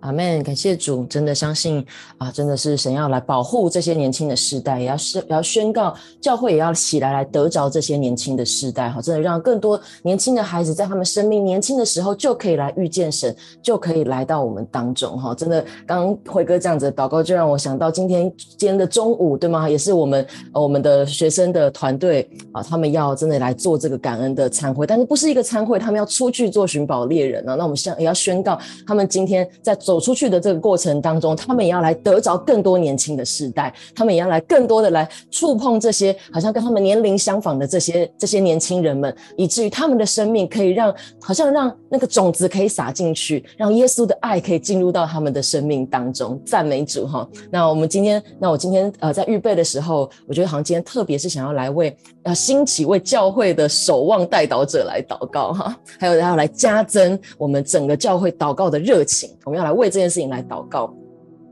[0.06, 1.84] 阿门，感谢主，真的相信
[2.16, 19.68] 啊，真的是神要来保护这些年轻的世代，也要是也要宣告教会也要起来来得着这些年轻的世代，哈，真的让更多年轻的孩子在他们生命年轻的时候就可以来遇见神，就可以来到我们当中，哈，真的，刚刚辉哥这样子祷告，就让我想到今天今天的中午，对吗？
[19.68, 29.95] 也是我们我们的学生的团队啊，他们要真的来做这个感恩的餐会，但是不是一个餐会，他们要出去做寻宝猎人啊，那我们想也要宣告，他们今天在走。
[29.96, 46.38] 走出去的这个过程当中，他们也要来得着更多年轻的世代，他们也要来更多的来触碰这些好像跟他们年龄相仿的这些这些年轻人们，以至于他们的生命可以让好像让那个种子可以撒进去，让耶稣的爱可以进入到他们的生命当中。
[46.44, 47.26] 赞美主哈！
[47.50, 59.86] 那我们今天，那我今天呃在预备的时候，我觉得好像今天特别是想要来为要兴起为教会的守望代祷者来祷告哈，还有要来加增我们整个教会祷告的热情，我们要来为。
[59.96, 60.92] 这件事情来祷告。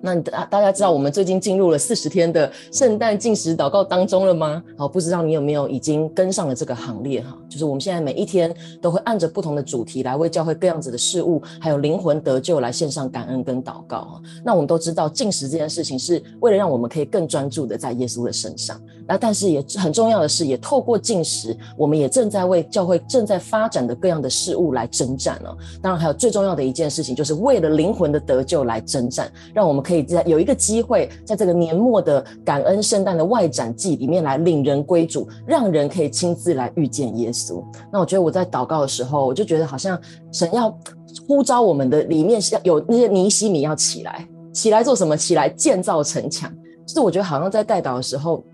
[0.03, 4.62] 那大大家知道我们最近进入了四十天的圣诞禁食祷告当中了吗？
[4.77, 7.35] 好，不知道你有没有已经跟上了这个行列哈？
[7.49, 14.20] 就是我们现在每一天都会按着不同的主题来为教会各样子的事物，还有灵魂得救来献上感恩跟祷告哈。
[14.45, 18.79] 那我们都知道禁食这件事情是为了让我们可以更专注的在耶稣的身上。
[19.09, 25.57] 那但是也很重要的是，也透过进食，我们也正在为教会正在发展的各样的事物来征战哦。
[25.82, 30.05] 当然还有最重要的一件事情，就是为了灵魂的得救来征战，让我们可以。
[30.05, 37.64] 在有一个机会，在这个年末的感恩圣诞的外展季里面来领人归主，让人可以亲自来遇见耶稣。
[37.90, 39.98] 那我觉得我在祷告的时候，我就觉得好像
[40.30, 40.78] 神要
[41.26, 45.16] 呼召我们的里面有那些尼西米要起来，起来做什么？
[45.16, 46.52] 起来建造城墙。
[46.86, 48.44] 就是我觉得好像在代祷的时候，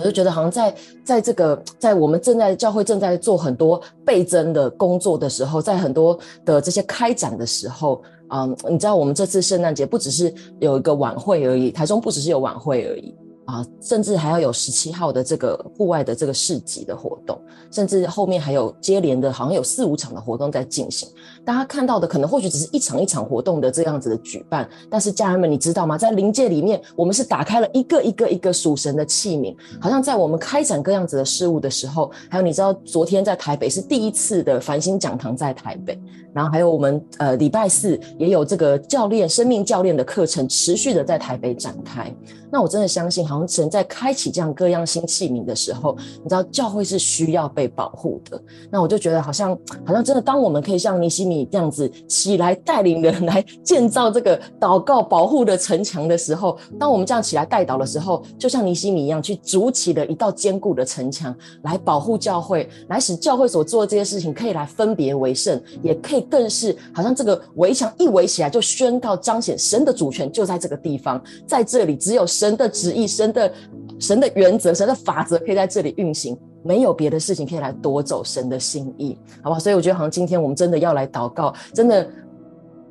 [0.00, 0.74] 我就觉得好像在
[1.04, 8.02] 在这个在我们正在教会正在做很多倍增的工作的时候，在很多的这些开展的时候。
[8.32, 13.12] 嗯，你知道我们这次圣诞节不只是有一个晚会而已，台中不只是有晚会而已。
[13.50, 17.38] 啊，甚至还要有十七号的这个户外的这个市集的活动，
[17.70, 21.08] 甚至后面还有接连的，好像有四五场的活动在进行。
[21.44, 25.98] 大家看到的可能或许只是一场一场活动的这样子的举办，但是家人们，你知道吗？
[25.98, 35.98] 在灵界里面，我们是打开了一个一个一个属神的器皿，好像在我们开展各样子的事物的时候，还有你知道，昨天在台北是第一次的繁星讲堂在台北，
[36.32, 42.14] 然后还有我们呃礼拜四也有这个教练生命教练的课程持续的在台北展开。
[42.52, 48.42] 那我真的相信，好像神在开启这样各样新器皿的时候，你知道教会是需要被保护的。
[48.68, 49.56] 那我就觉得好像，
[49.86, 72.26] 好像真的，当我们可以像尼西米这样子起来带领人来建造这个祷告保护的城墙的时候，当我们这样起来带祷的时候，就像尼西米一样，去筑起了一道坚固的城墙，来保护教会，来使教会所做的这些事情可以来分别为圣，也可以更是好像这个围墙一围起来，就宣告彰显神的主权就在这个地方，在这里只有。
[72.30, 73.52] 神的旨意、神的
[73.98, 79.58] 神的原则、神的法则，可以在这里运行，没有别的事情可以来夺走神的心意，好不好？
[79.58, 82.08] 所以我觉得，好像今天我们真的要来祷告，真的，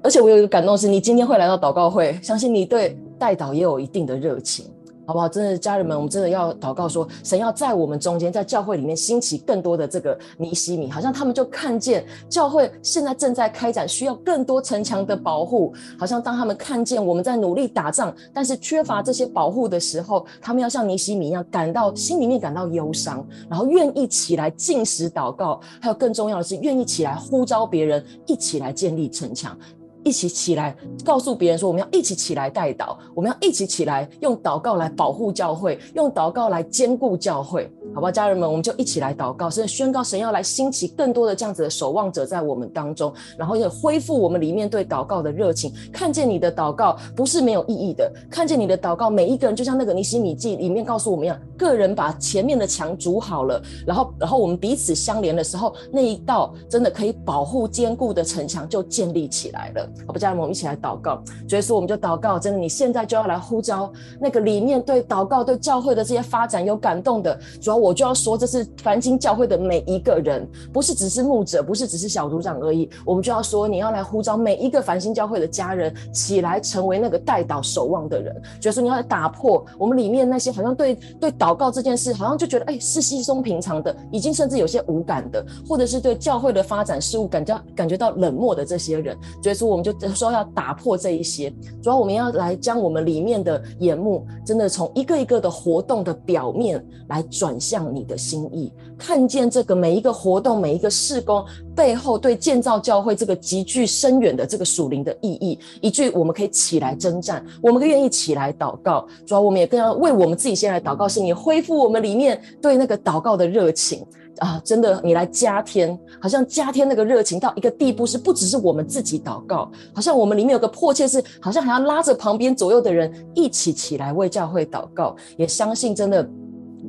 [0.04, 4.66] 而且我有一个感动，是你今天会来到祷告会，相信你对代祷也有一定的热情。
[5.10, 5.28] 好不好？
[5.28, 15.74] 真的，家人们，我们真的要祷告说，神要在我们中间，在教会里面兴起更多的这个尼希米，好像他们就看见教会现在正在开展，需要更多城墙的保护。
[15.98, 29.58] 好像当他们看见我们在努力打仗，但是缺乏这些保护的时候，他们要像尼希米一样，感到心里面感到忧伤，然后愿意起来进食祷告，还有更重要的是，愿意起来呼召别人一起来建立城墙。
[30.04, 38.12] 一起起来，告诉别人说，我们要一起起来代祷，我们要一起起来用祷告来保护教会，用祷告来坚固教会，好不好？
[38.12, 45.72] 家人们，我们就一起来祷告，甚至宣告神要来兴起更多的这样子的守望者在我们当中，然后也恢复我们里面对祷告的热情。
[45.92, 59.89] 看见你的祷告不是没有意义的，看见你的祷告，每一个人就像那个尼希米记里面告诉我们一样，个人把前面的墙筑好了，然后然后我们彼此相连的时候，那一道真的可以保护坚固的城墙就建立起来了。
[60.06, 60.20] 好不？
[60.20, 61.22] 家人们，我们一起来祷告。
[61.48, 72.90] 所以说，我们就祷告，真的，你现在就要来呼召那个里面对祷告、对教会的这些发展有感动的，主要我就要说，这是繁星教会的每一个人，不是只是牧者，不是只是小组长而已。
[73.06, 78.36] 我们就要说，你要来呼召每一个繁星教会的家人起来，成为那个代祷守望的人。
[78.60, 89.18] 就是说，你要来打破我们里面那些好像对对祷告这件事，好像就觉得哎是稀松平常的，已经甚至有些无感的，或者是对教会的发展事务感觉感觉到冷漠的这些人。
[89.42, 91.50] 所以说，我们就说要打破这一些。
[91.82, 109.08] 主要我们要来将我们里面的眼目，真的从一个一个的活动的表面来转向你的心意，看见这个每一个活动、每一个事工背后对建造教会这个极具深远的这个属灵的意义，以至于我们可以起来征战，我们更愿意起来祷告。
[109.26, 114.06] 主要我们也更要为我们自己先来祷告，是你恢复我们里面对那个祷告的热情。
[114.40, 125.16] 啊，真的，你来加添，好像加添那个热情到一个地步，是不只是我们自己祷告，好像我们里面有个迫切，是好像还要拉着旁边左右的人一起起来为教会祷告。
[125.38, 126.28] 也相信，真的，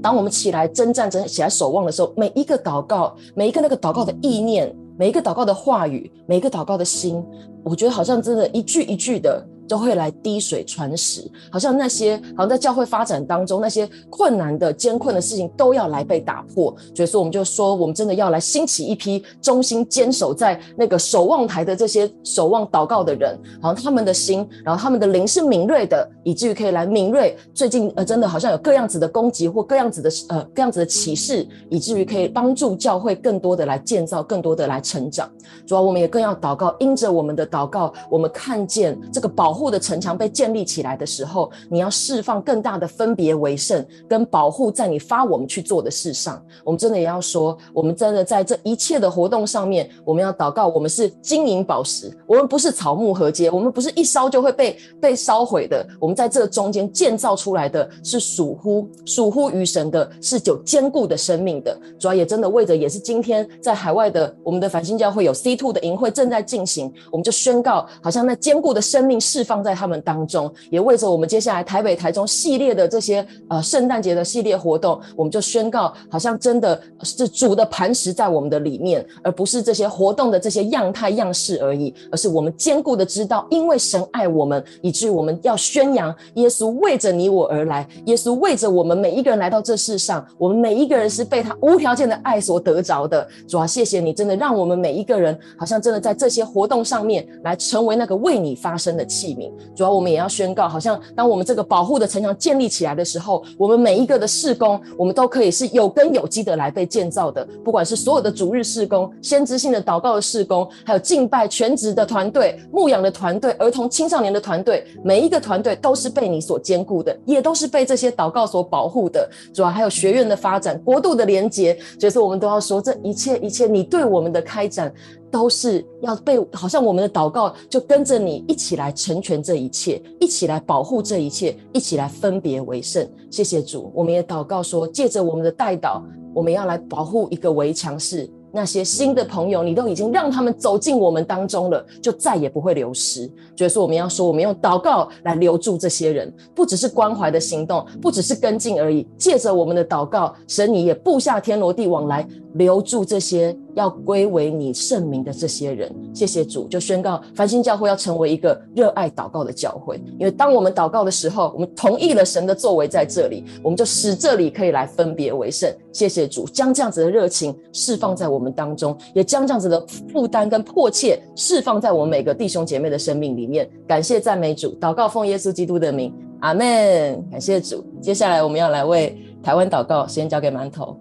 [0.03, 7.25] 当我们起来征战、争起来守望的时候，每一个祷告，每一个那个祷告的意念，每一个祷告的话语，每一个祷告的心，
[7.63, 9.47] 我觉得好像真的，一句一句的。
[9.71, 16.75] 都会来滴水穿石，好像那些好像在教会发展当中那些困难的艰困的事情都要来被打破。
[16.93, 27.37] 所以说，我们就说，我们真的要来兴起一批忠心坚守在那个守望台的这些守望祷告的人，好像他们的心，然后他们的灵是敏锐的，以至于可以来敏锐。
[27.55, 35.31] 最近呃，真的好像有各样子的攻击或各样子的呃各样子的启示，以至于可以帮助教会更多的来建造，更多的来成长。
[35.67, 39.71] 主要我们也更要祷告，因着我们的祷告，我们看见这个保护护。
[39.71, 61.79] 的城墙被建立起来的时候，你要释放更大的分别为圣跟保护，在你发我们去做的事上，我们真的也要说，我们真的在这一切的活动上面，我们要祷告，我们是金银宝石，我们不是草木禾秸，我们不是一烧就会被被烧毁的，我们在这中间建造出来的是属乎属乎于神的，是有坚固的生命的。
[61.99, 69.61] 主要也真的为着，也是今天在海外的我们的繁星教会有 C two 的营会正在进行，我们就宣告，好像那坚固的生命释放。
[69.61, 93.29] 在他们当中，也为着我们接下来台北、台中系列的这些呃圣诞节的系列活动，我们就宣告，好像真的是主的磐石在我们的里面，而不是这些活动的这些样态样式而已，而是我们坚固的知道，因为神爱我们，以至于我们要宣扬耶稣为着你我而来，耶稣为着我们每一个人来到这世上，我们每一个人是被他无条件的爱所得着的。
[93.47, 99.40] 主啊，谢谢你，真的让我们每一个人，好像真的在这些活动上面来成为那个为你发声的器皿。
[99.75, 107.47] 主要我们也要宣告，好像当我们这个保护的城墙建立起来的时候，我们每一个的事工，我们都可以是有根有基的来被建造的。
[107.65, 119.29] 不管是所有的主日事工、先知性的祷告的事工，还有敬拜全职的团队、牧养的团队、儿童青少年的团队，每一个团队都是被你所坚固的，也都是被这些祷告所保护的。
[119.53, 124.93] 主要还有学院的发展、国度的连结，所以说我们都要说，这一切一切，你对我们的开展。
[125.31, 133.09] 都是要被，好像我们的祷告就跟着你一起来成全这一切，一起来保护这一切，一起来分别为圣。
[133.31, 136.03] 谢谢主，我们也祷告说，借着我们的代祷，
[136.35, 138.29] 我们要来保护一个围墙是。
[138.53, 143.31] 那些新的朋友，你都已经让他们走进我们当中了，就再也不会流失。
[143.57, 149.07] 所以说，我们要说，我们用祷告来留住这些人，不只是关怀的行动，不只是跟进而已。
[149.17, 155.91] 借着我们的祷告，神你也布下天罗地网来留住这些要归为你圣名的这些人。
[156.13, 160.03] 谢谢主，就宣告繁星教会要成为一个热爱祷告的教会。
[160.19, 165.71] 因为当我们祷告的时候，我们同意了神的作为在这里，我们就使这里可以来分别为圣。
[165.93, 173.69] 谢谢主，将这样子的热情释放在我们当中，也将这样子的负担跟迫切释放在我们每个弟兄姐妹的生命里面。
[173.87, 177.25] 感谢赞美主，祷告奉耶稣基督的名，阿门。
[177.31, 177.85] 感谢主。
[178.01, 180.97] 接下来我们要来为台湾祷告，时间交给馒头。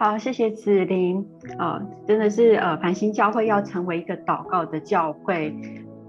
[0.00, 1.22] 好，谢谢子琳
[1.58, 5.54] 啊、真的是呃，繁星教会要成为一个祷告的教会。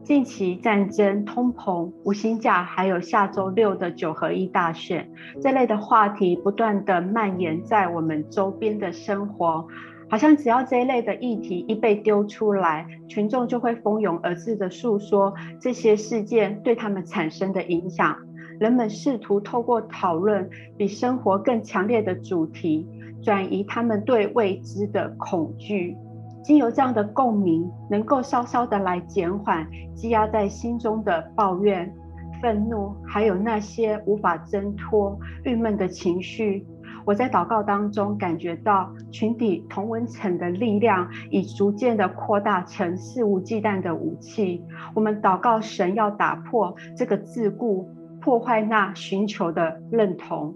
[0.02, 5.12] 近期战争、通膨、无薪假，还有下周六的九合一大选，
[5.42, 9.68] 这类的话题不断的蔓延在我们周边的生活，
[10.10, 18.16] 好像只要这一类的议题一被丢出来，群众就会蜂拥而至的诉说这些事件对他们产生的影响。
[18.58, 22.88] 人们试图透过讨论比生活更强烈的主题，
[23.22, 25.96] 转移他们对未知的恐惧。
[26.44, 31.94] 经由这样的共鸣，能够稍稍的来减缓积压在心中的抱怨、
[32.42, 36.66] 愤怒，还有那些无法挣脱、郁闷的情绪。
[37.06, 44.64] 我在祷告当中感觉到群体同温层的力量已逐渐的扩大成肆无忌惮的武器。
[44.94, 47.86] 我们祷告神要打破这个桎梏，
[48.20, 50.56] 破坏那寻求的认同。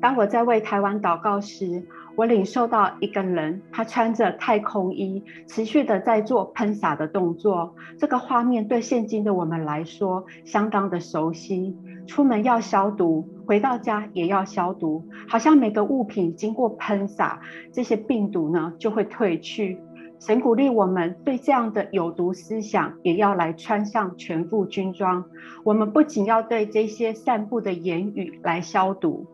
[0.00, 1.84] 当我在为台湾祷告时，
[2.16, 7.74] 我领受到一个人，他穿着太空衣，持续的在做喷洒的动作。
[7.98, 11.76] 这个画面对现今的我们来说相当的熟悉。
[12.06, 17.40] 出门要消毒，回到家也要消毒，好像每个物品经过喷洒，
[17.72, 19.78] 这些病毒呢就会退去。
[20.20, 25.24] 神鼓励我们对这样的有毒思想，也要来穿上全副军装。
[25.62, 29.26] 我们不仅要对这些散布的言语来消毒，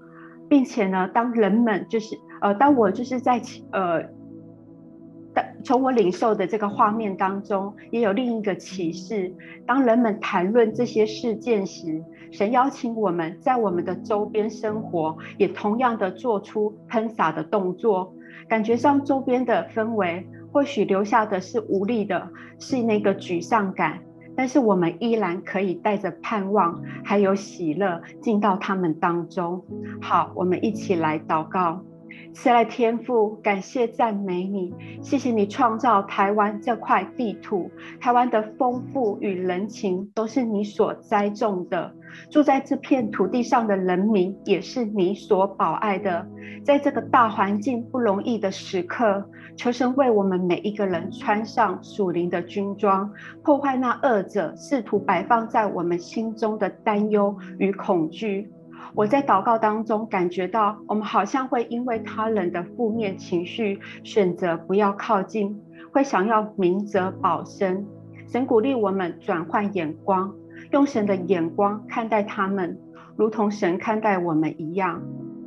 [0.49, 2.19] 并且呢，当人们就是。
[2.41, 3.41] 呃，当我就是在
[3.73, 4.03] 呃，
[5.33, 9.35] 当从我领受的这个画面当中，也有另一个启示。
[9.67, 18.13] 当人们谈论这些事件时，神邀请我们在我们的周边生活，也同样的做出喷洒的动作。
[18.47, 22.29] 感觉上周边的氛围，或许留下的是无力的，
[22.59, 24.01] 是那个沮丧感。
[24.37, 29.65] 但是我们依然可以带着盼望，还有喜乐进到他们当中。
[30.01, 31.83] 好，我们一起来祷告。
[32.33, 37.71] 慈爱天父，感谢赞美你，谢谢你创造台湾这块地土，
[38.01, 41.93] 台湾的丰富与人情都是你所栽种的，
[42.31, 46.27] 住在这片土地上的人民也是你所保爱的。
[46.65, 53.11] 在这个大环境不容易的时刻，求神为我们每一个人穿上属灵的军装，
[53.43, 58.51] 破坏那恶者试图摆放在我们心中的担忧与恐惧。
[58.95, 65.61] 我在祷告当中感觉到，我们好像会因为他人的负面情绪选择不要靠近，
[65.93, 67.87] 会想要明哲保身。
[68.29, 70.35] 神鼓励我们转换眼光，
[70.73, 72.79] 用神的眼光看待他们，
[73.17, 75.03] 如同神看待我们一样。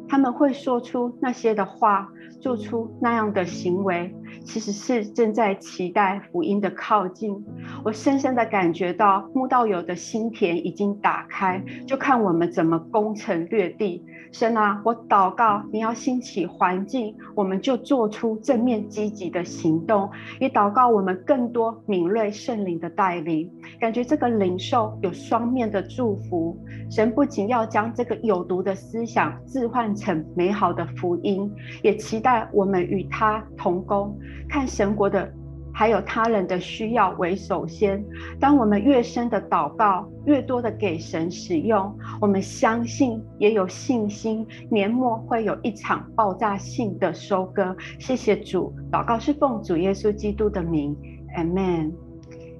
[0.09, 2.09] 他们会说出那些的话，
[2.41, 7.35] 做出那样的行为，其实是正在期待福音的靠近。
[7.83, 14.03] 我深深的感觉到慕道友的心田已经打开，就看我们怎么攻城略地。
[14.31, 20.09] 神啊，我祷告你要兴起环境，我们就做出正面积极的行动。
[20.39, 23.49] 也祷告我们更多敏锐圣灵的带领，
[23.79, 26.57] 感觉这个灵受有双面的祝福。
[26.91, 31.49] 神不仅要将这个有毒的思想置换成美好的福音，
[31.81, 34.16] 也期待我们与他同工，
[34.49, 35.31] 看神国的。
[35.73, 38.03] 还有他人的需要为首先。
[38.39, 47.77] 当我们越深的祷告，越多的给神使用，我们相信也有信心，年末会有一场爆炸性的收割。
[47.99, 50.97] 谢谢主，祷告是奉主耶稣基督的名
[51.37, 51.91] ，Amen。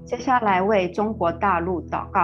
[0.05, 2.21] 接下来为中国大陆祷告。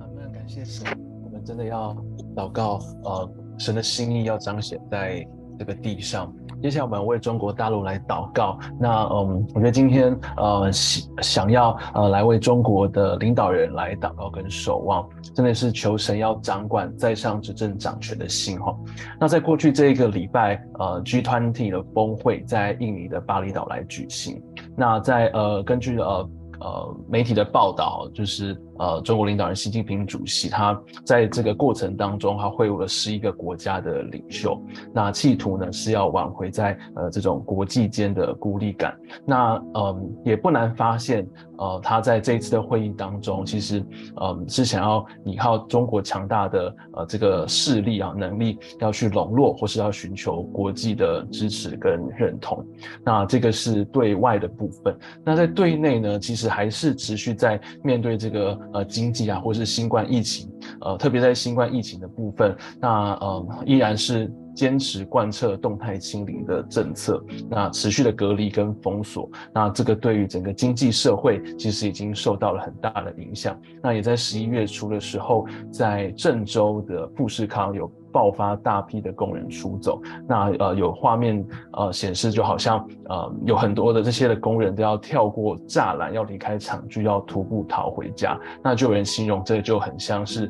[0.00, 0.88] 阿门，感谢神，
[1.24, 1.96] 我们真的要
[2.34, 5.24] 祷告，呃，神的心意要彰显在
[5.56, 6.34] 这个地上。
[6.62, 8.56] 接下来我们为中国大陆来祷告。
[8.78, 15.04] 那嗯，我觉得今天呃想想要呃来为中国的领导人来祷告跟守望，
[15.34, 18.72] 真的是求神要掌管在上执政掌权的心哈。
[19.18, 24.40] 那在过去这一个礼拜，呃，G20 的峰会在印尼的巴厘岛来举行。
[24.76, 26.30] 那在呃根据呃。
[26.64, 34.62] 呃，媒体的报道就是，呃，中国领导人习近平主席他在这个过程当中，他会晤了十一个国家的领袖，
[34.94, 38.96] 那企图呢是要挽回在呃这种国际间的孤立感。
[39.26, 41.26] 那呃也不难发现，
[41.58, 43.84] 呃，他在这一次的会议当中，其实
[44.16, 52.64] 呃是想要依靠中国强大的呃这个势力啊能力，要去笼络或是要寻求国际的支持跟认同。
[53.04, 54.96] 那这个是对外的部分。
[55.24, 56.52] 那在对内呢，其实。
[56.52, 60.50] 还是持续在面对这个呃经济啊，或是新冠疫情，
[60.80, 73.58] 呃，特别在新冠疫情的部分，那呃依然是坚持贯彻动态清零的政策，那持续的隔离跟封锁，那这个对于整个经济社会其实已经受到了很大的影响。
[73.82, 77.90] 那也在十一月初的时候，在郑州的富士康有。
[78.12, 79.98] 爆发大批的工人出走，
[80.28, 81.42] 那呃有画面
[81.72, 88.38] 呃显示，就好像呃有很多的这些的工人都要跳过栅栏，要离开厂区，要徒步逃回家。
[88.62, 90.46] 那就有人形容这就很像是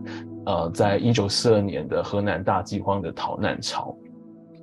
[0.47, 3.97] 呃在一九四二年的河南大饥荒的逃难潮。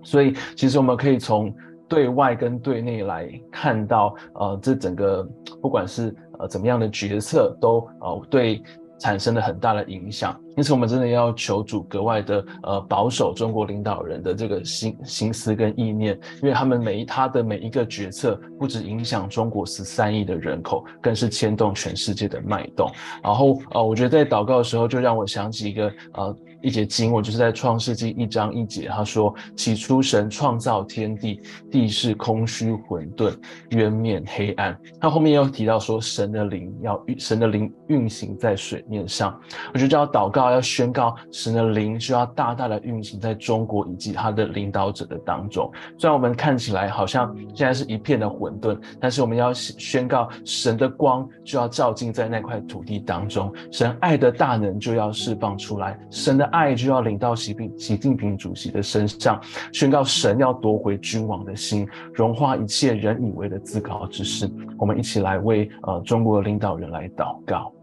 [0.03, 1.53] 所以其实我们可以从
[1.87, 5.27] 对外跟对内来看到，呃这整个
[5.61, 8.63] 不管是呃怎么样的决策都呃对
[8.99, 10.39] 产生了很大的影响。
[10.57, 22.91] 因此我们真的要求主格外的呃保守中国领导人的这个心心思跟意念，因为他们每一他的每一个决策，不止影响中国十三亿的人口，更是牵动全世界的脉动。
[23.23, 26.35] 然后呃，我觉得在祷告的时候，就让我想起一个呃。
[26.61, 31.41] 一节经文就是在创世纪一章一节，他说：“起初神创造天地，
[31.71, 33.33] 地是空虚混沌，
[33.69, 39.39] 渊面黑暗。”他后面又提到说，神的灵要神的灵运行在水面上。
[39.73, 45.71] 我觉得要祷告，要宣告神的灵需要大大的运行在中国以及他的领导者的当中。
[45.97, 56.48] 虽然我们看起来好像现在是一片的混沌，但是我们要宣告神的光就要照进在那块土地当中，神爱的大能就要释放出来，神的。
[56.51, 59.39] 爱就要领到习近习近平主席的身上，
[59.71, 64.49] 宣告神要夺回君王的心，融化一切人以为的自高之事。
[64.77, 67.73] 我们一起来为呃中国领导人来祷告。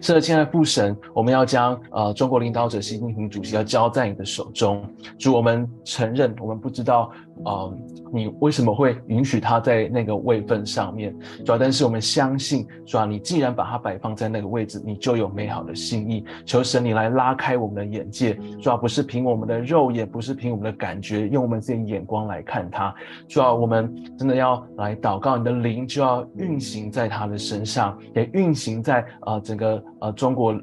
[0.00, 4.84] 是的，亲爱的父神，我们要将呃中国领导者习近平主席要交在你的手中。
[5.18, 7.10] 主，我们承认我们不知道。
[7.44, 7.78] 呃，
[8.12, 11.14] 你为什么会允许他在那个位份上面？
[11.44, 16.24] 主要，但是我们相信，主要你既然把它摆放在那个位置，你就有美好的心意。
[16.44, 22.94] 求神你来拉开我们的眼界，主要不是凭我们的肉眼，不是凭我们的感觉，用我们自己眼光来看他。
[23.28, 30.58] 主要我们真的要来祷告，你的灵就要运行在他的身上，也运行在呃整个呃中国。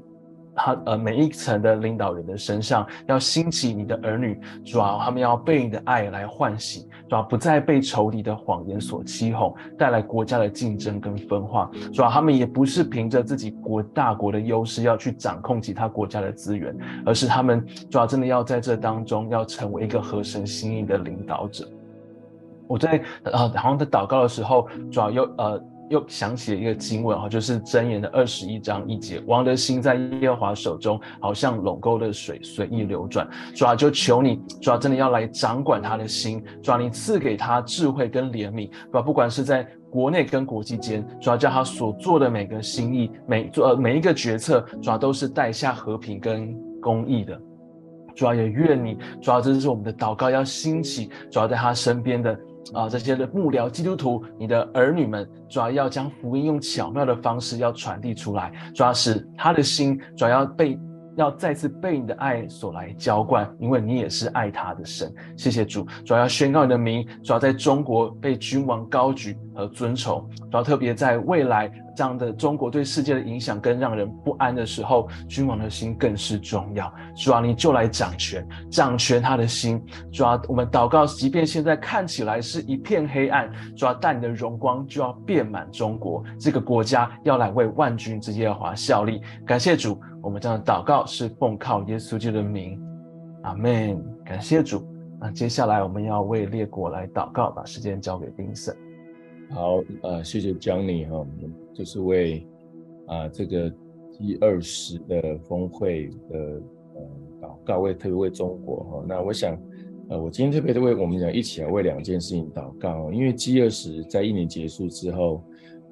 [0.55, 16.75] 他呃每一层的领导人的身上，要兴起你的儿女，主啊，他们要被你的爱来唤醒，主啊，不再被仇敌的谎言所欺哄，带来国家的竞争跟分化，主啊，他们也不是凭着自己国大国的优势要去掌控其他国家的资源，
[17.05, 21.67] 而是他们主啊，真的要在这当中要成为一个合神心意的领导者。
[22.67, 25.61] 我在呃好像在祷告的时候，主要，又呃。
[25.89, 33.27] 又想起了一个经文哈，就是箴言的二十一章一节，王的心在耶和华手中，好像陇沟的水随意流转。
[33.53, 47.39] 主啊，就求你，主啊，真的要来掌管他的心，主啊，你赐给他智慧跟怜悯，主啊，不管是在国内跟国际间，主要，叫他所做的每个心意，每做呃每一个决策，主要，都是带下和平跟公义的。
[48.15, 52.35] 主要，也愿你，主要，这就是我们的祷告，要兴起，主要，在他身边的。
[52.73, 60.79] 啊，这些的幕僚基督徒，你的儿女们，主要要将福音用巧妙的方式要传递出来，主要是他的心，主要被。
[61.17, 65.09] 要再次被你的爱所来浇灌，因为你也是爱他的神。
[65.37, 76.93] 谢谢主，主要要宣告你的名，主要在中国被君王高举和尊崇，主要特别在未来这样的中国对世界的影响更让人不安的时候，君王的心更是重要。
[77.15, 79.81] 主要你就来掌权，掌权他的心。
[80.11, 89.21] 主要我们祷告，即便现在看起来是一片黑暗，主要但你的荣光就要遍满中国这个国家，要来为万军之耶和华效力。
[89.45, 89.99] 感谢主。
[90.21, 92.81] 我们这样的祷告是奉靠耶稣基督的名，
[93.43, 94.03] 阿门。
[94.25, 94.83] 感谢主。
[95.19, 98.75] 那接下来我们要为列国来祷告，把时间交给丁森。
[99.51, 101.23] 好，呃，谢谢 Johnny 哈，
[101.75, 102.47] 就是为
[103.05, 103.69] 啊、呃、这个
[104.11, 106.39] G 二十的峰会的
[106.95, 107.01] 呃
[107.41, 109.05] 祷告，为特别为中国哈。
[109.07, 109.55] 那我想，
[110.09, 115.43] 呃，我今天特别的为我们讲，一起来为两件事情祷告，因为 G 二十在一年结束之后，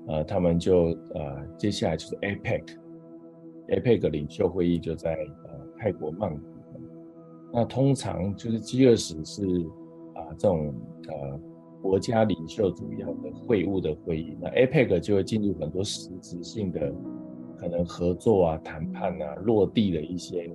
[0.08, 2.64] 呃，他们就呃接下来就是 APEC。
[3.68, 6.42] APEC 领袖会议就在呃泰国曼谷，
[7.52, 9.44] 那通常就是 G20 是
[10.16, 10.74] 啊、呃、这种
[11.08, 11.40] 呃
[11.84, 16.92] 国家领袖主要的会晤的会议，那 APEC 就会进入很多实质性的
[17.58, 20.50] 可能合作啊、谈判啊、落地的一些，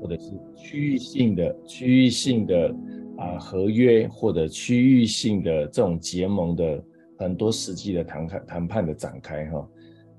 [0.00, 2.74] 或者是区域性的区域性的
[3.16, 6.84] 啊、合约或者区域性的这种结盟的
[7.16, 9.68] 很多实际的谈判谈判的展开哈，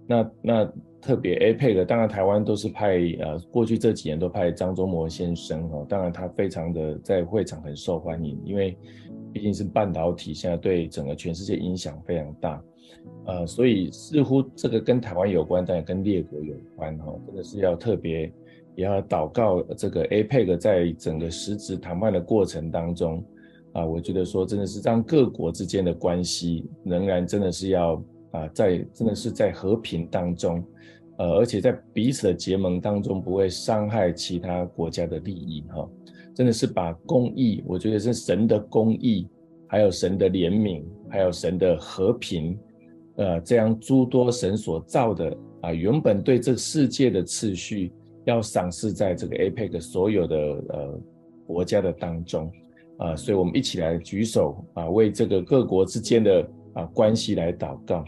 [0.07, 0.73] 那那。
[1.01, 8.77] 特别 APEC，当然台湾都是派呃，过去这几年都派张忠谋先生哈，当然他非常的在会场很受欢迎，因为
[9.33, 12.63] 毕竟是半导体，现在对整个全世界影响非常大，
[13.25, 18.31] 呃，所以似乎这个跟台湾有关，但也跟列国有关哈，真的是要特别
[18.75, 23.23] 也要祷告这个 APEC 在整个实质谈判的过程当中
[23.73, 30.63] 啊，我觉得说真的是让各国之间的关系仍然真的是要啊，在真的是在和平当中。
[31.17, 35.85] 呃，而且在彼此的结盟当中，不会伤害其他国家的利益，哈，
[36.39, 39.27] 真的是把公益，我觉得是神的公益，
[39.67, 42.57] 还有神的怜悯，还有神的和平，
[43.17, 47.91] 呃，这样诸多神所造的，啊，原本对这世界的次序
[48.23, 50.99] 要赏赐在这个 APEC 所有的呃
[51.45, 52.49] 国家的当中，
[52.99, 58.05] 啊，所以我们一起来举手，啊，为这个各国之间的啊关系来祷告。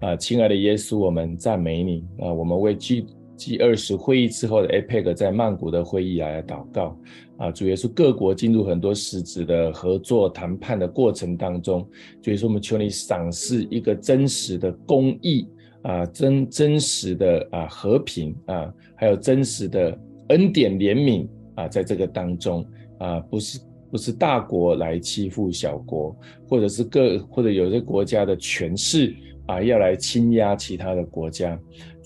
[0.00, 3.08] 啊，亲爱的耶稣，我们赞美你，啊，我们为基督。
[3.36, 6.98] G 二十会议之后的 APEC 在曼谷的会议来，祷告
[7.36, 11.86] 啊，主要是各国进入很多实质的合作谈判的过程当中，
[12.22, 15.46] 所以说我们求你赏赐一个真实的公义
[15.82, 19.96] 啊，真真实的啊和平啊，还有真实的
[20.28, 22.66] 恩典怜悯啊，在这个当中
[22.98, 23.60] 啊，不是
[23.90, 26.16] 不是大国来欺负小国，
[26.48, 29.14] 或者是各或者有些国家的权势
[29.46, 31.56] 啊，要来侵压其他的国家。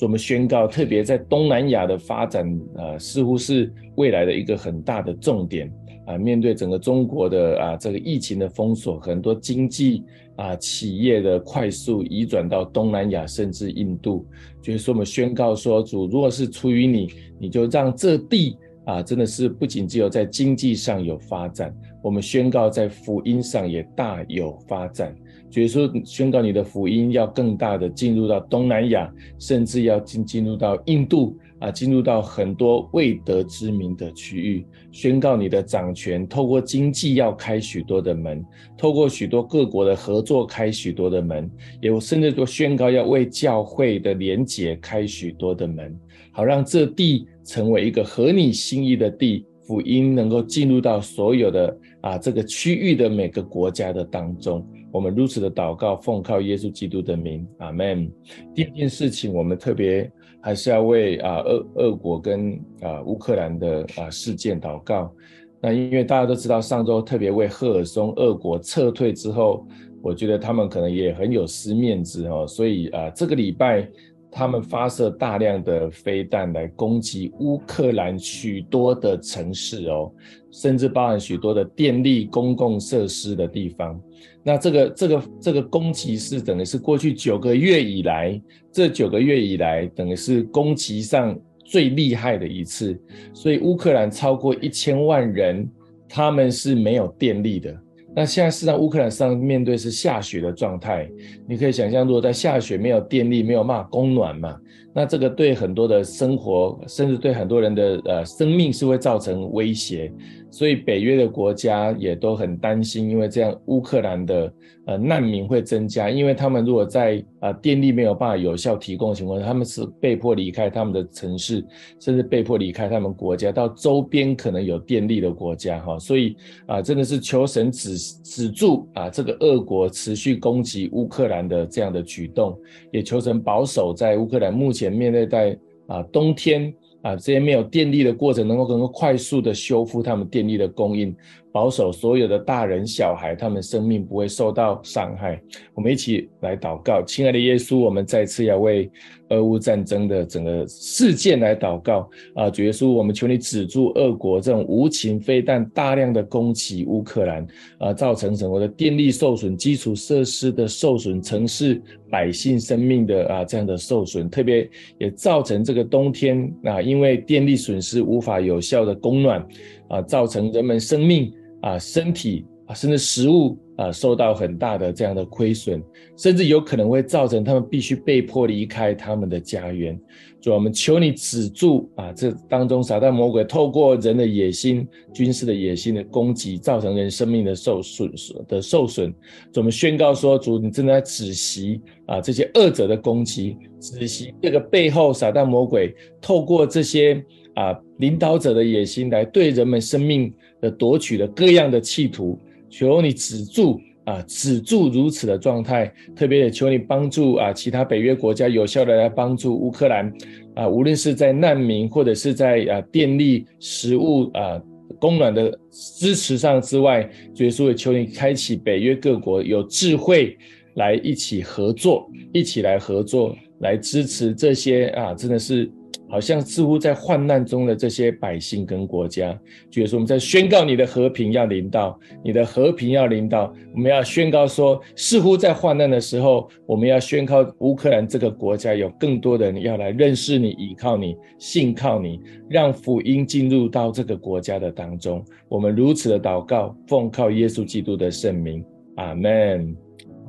[0.00, 2.46] 我们宣告，特别在东南亚的发展，
[2.76, 5.70] 啊，似乎是未来的一个很大的重点
[6.06, 6.16] 啊。
[6.16, 10.02] 面对整个中国的啊这个疫情的封锁，很多经济
[10.36, 14.26] 啊企业的快速移转到东南亚，甚至印度，
[14.62, 25.14] 就是说我们宣告说，主，如果是出于你，你就让这地啊，真的是不仅只有在经济上有发展，我们宣告在福音上也大有发展。
[25.50, 34.64] 所以说，宣告你的福音要更大的进入到东南亚，甚至要进进入到印度啊，进入到很多未得之名的区域。
[34.92, 38.44] 宣告你的掌权，透过经济要开许多的门，
[38.78, 45.98] 透过许多各国的合作开许多的门，也甚至都宣告要为教会的连结开许多的门，
[46.30, 54.64] 好让这地成为一个合你心意的地，福音能够进入到所有的啊这个区域的每个国家的当中。
[54.92, 58.10] 我们如此的祷告，奉靠耶稣基督的名，阿门。
[58.54, 60.10] 第二件事情，我们特别
[60.40, 65.12] 还是要为啊俄俄国跟啊乌克兰的啊事件祷告。
[65.60, 69.66] 那因为大家都知道，上周特别为赫尔松俄国撤退之后，
[70.02, 73.86] 我觉得他们可能也很有失面子哦，所以啊这个礼拜
[74.32, 80.12] 他们发射大量的飞弹来攻击乌克兰许多的城市哦，
[80.50, 84.00] 甚至包含许多的电力公共设施的地方。
[84.42, 88.40] 那这个这个这个攻击是等于是过去九个月以来，
[88.72, 92.98] 这九个月以来等于是攻击上最厉害的一次，
[93.34, 95.68] 所以乌克兰超过一千万人，
[96.08, 97.76] 他们是没有电力的。
[98.14, 101.08] 那现在是在乌克兰上面对是下雪的状态，
[101.46, 104.56] 你可以想象，如果在下雪没有电力，没有嘛供暖嘛，
[104.92, 110.12] 那这个对很多的生活，甚至对很多人的呃生命是会造成威胁。
[110.52, 114.52] 所以北约的国家也都很担心，因为这样乌克兰的
[114.86, 121.64] 呃难民会增加，因为他们如果在啊电力没有办法有效提供的情况下，他们是被迫离开他们的城市，
[122.00, 125.96] 甚至被迫离开他们国家，到周边可能有电力的国家哈。
[126.00, 126.36] 所以
[126.66, 132.58] 啊，真的是求神止止住啊这个俄国持续攻击乌克兰的这样的举动，
[132.90, 136.72] 也求神保守在乌克兰目前前面那在啊冬天。
[137.02, 141.16] 啊，这些没有电力的过程，能够能够快速的修复他们电力的供应，
[141.50, 145.40] 保守所有的大人小孩，他们生命不会受到伤害。
[145.72, 148.90] 我们一起来祷告，亲爱的耶稣，我们再次要为
[149.30, 157.46] 俄乌战争的整个事件来祷告啊，主耶稣，我们求你止住俄国这种无情飞弹大量的攻击乌克兰
[157.78, 164.68] 啊，造成整个的电力受损、基础设施的受损、城市百姓生命的啊这样的受损，特别
[164.98, 166.82] 也造成这个冬天啊。
[166.82, 169.46] 因为电力损失无法有效的供暖，
[169.88, 172.44] 啊，造成人们生命啊、身体
[172.74, 175.82] 甚至食物啊，受到很大的这样的亏损，
[176.16, 179.98] 甚至有可能会造成他们必须被迫离开他们的家园。
[180.40, 188.10] 主，我们求你止住啊，这当中撒旦魔鬼透过人的野心、军事的野心的攻击，造成人生命的受损
[188.48, 189.12] 的受损。
[189.52, 193.56] 主，我们宣告说，主，你正在止息啊这些恶者的攻击。
[193.80, 197.22] 止息这个背后，撒旦魔鬼透过这些
[197.54, 202.38] 啊领导者的野心，来对人们生命的夺取的各样的企图，
[202.70, 205.92] 求你止住啊，止住如此的状态。
[206.16, 210.10] 特别也求你帮助啊，其他北约国家有效的来帮助乌克兰
[210.54, 214.62] 啊，无论是在难民或者是在啊电力、食物啊
[214.98, 217.02] 供暖的支持上之外，
[217.34, 220.36] 主耶稣也求你开启北约各国有智慧
[220.76, 223.36] 来一起合作，一起来合作。
[223.60, 225.70] 来支持这些啊，真的是
[226.10, 229.38] 好像似乎在患难中的这些百姓跟国家，
[229.70, 245.24] 就是说我们在宣告你的和平要临到，你的和平要临到，我们要宣告说，似乎在患难的时候，我们要宣告乌克兰这个国家有更多的人要来认识你、依靠你、信靠你，让福音进入到这个国家的当中。
[245.48, 248.64] 我们如此的祷告，奉靠耶稣基督的圣名，
[248.96, 249.76] 阿门。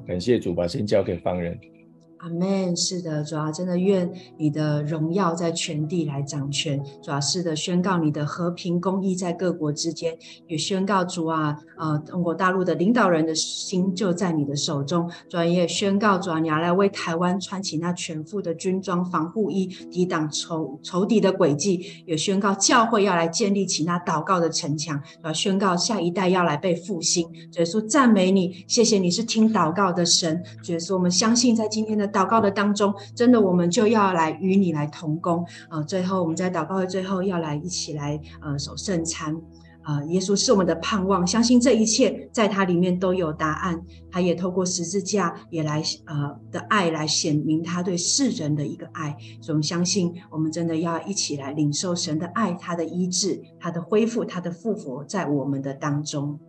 [0.05, 1.57] 感谢主，把先交给方人。
[2.21, 2.75] 阿门。
[2.75, 6.81] 是的，主啊，真的愿你的荣耀在全地来掌权。
[7.01, 10.15] 主啊，是的，宣告你的和平公义在各国之间，
[10.47, 15.09] 也宣告主啊，呃，中国大陆的领导人的心就在你的手中。
[15.27, 22.03] 主啊，也宣告主啊，你要来为台湾穿起那全副的军装防护衣，抵挡仇仇敌的诡计。
[22.05, 25.01] 也宣告教会要来建立起那祷告的城墙。
[25.21, 27.27] 主啊，宣告下一代要来被复兴。
[27.51, 30.43] 主耶稣赞美你，谢谢你是听祷告的神。
[30.63, 35.83] 主耶稣，我们相信在今天的祷告的当中，真的我们就要来与你来同工啊、呃！
[35.83, 39.35] 最后我们在祷告的最后要来一起来呃守圣餐
[39.81, 40.05] 啊、呃！
[40.07, 43.81] 耶稣是我们的盼望，相信这一切在他里面都有答案。
[44.11, 49.15] 他也透过十字架也来呃的爱来显明他对世人的一个爱。
[49.41, 56.39] 所以我们相信，我们真的要一起来领受神的爱，他的医治，他的恢复，他的复活在我们的当中。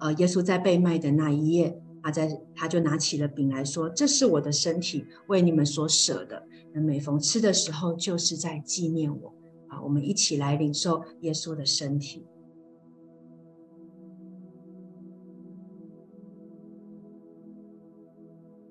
[0.00, 1.76] 呃，耶稣在被卖的那一夜。
[2.08, 6.42] 他在，他就拿起了饼来说：“这是我的身体，为你们所舍的。
[6.72, 9.34] 那每逢吃的时候，就是在纪念我。”
[9.68, 12.24] 啊，我们一起来领受耶稣的身体。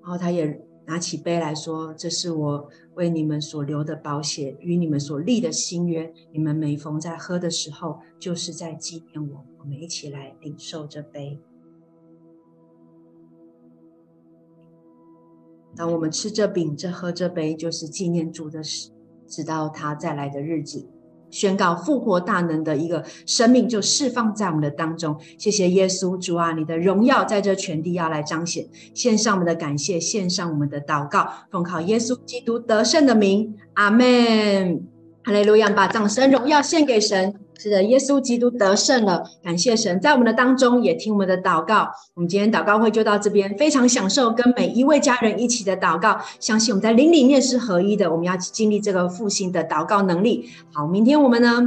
[0.02, 6.12] 然后他也拿起杯来说：“这是我为你们所流的宝血，与你们所立的新约。
[6.32, 11.38] 你们每逢在喝的时候，就是在纪念我。”我们一起来领受这杯。
[15.76, 18.90] 当我们吃这饼、这喝这杯，就是纪念主的死，
[19.26, 20.88] 直到他再来的日子，
[21.30, 25.16] 宣告复活大能的一个生命就释放在我们的当中。
[25.38, 28.66] 谢谢耶稣主啊，你的荣耀在这全地要来彰显。
[28.94, 34.97] 献上我们的感谢，献上我们的祷告，奉靠耶稣基督得胜的名，阿门。
[35.28, 35.68] 哈利路亚！
[35.68, 37.34] 把掌声荣耀献给神。
[37.58, 41.86] 是的，耶稣基督得胜了，感谢神，在我们的当中也听我们的祷告。
[42.14, 48.10] 我们今天祷告会就到这边，非常享受跟每一位家人一起的祷告，相信我们在灵里面是合一的。
[48.10, 50.48] 我们要经历这个复兴的祷告能力。
[50.72, 51.62] 好，明天我们呢？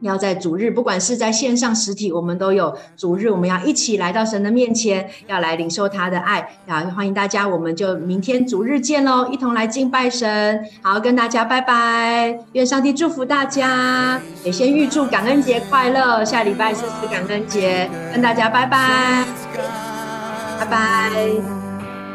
[0.00, 6.48] 要在主日，不管是在线上、实体，我们都有主日，我们要一起来到神的面前，要来领受他的爱。
[6.66, 10.64] 啊，欢迎大家，我们就明天主日见喽，一同来敬拜神。
[10.82, 16.24] 好，跟大家拜拜，愿上帝祝福大家，也先预祝感恩节快乐。
[16.24, 19.24] 下礼拜是感恩节，跟大家拜拜，
[20.60, 21.57] 拜拜。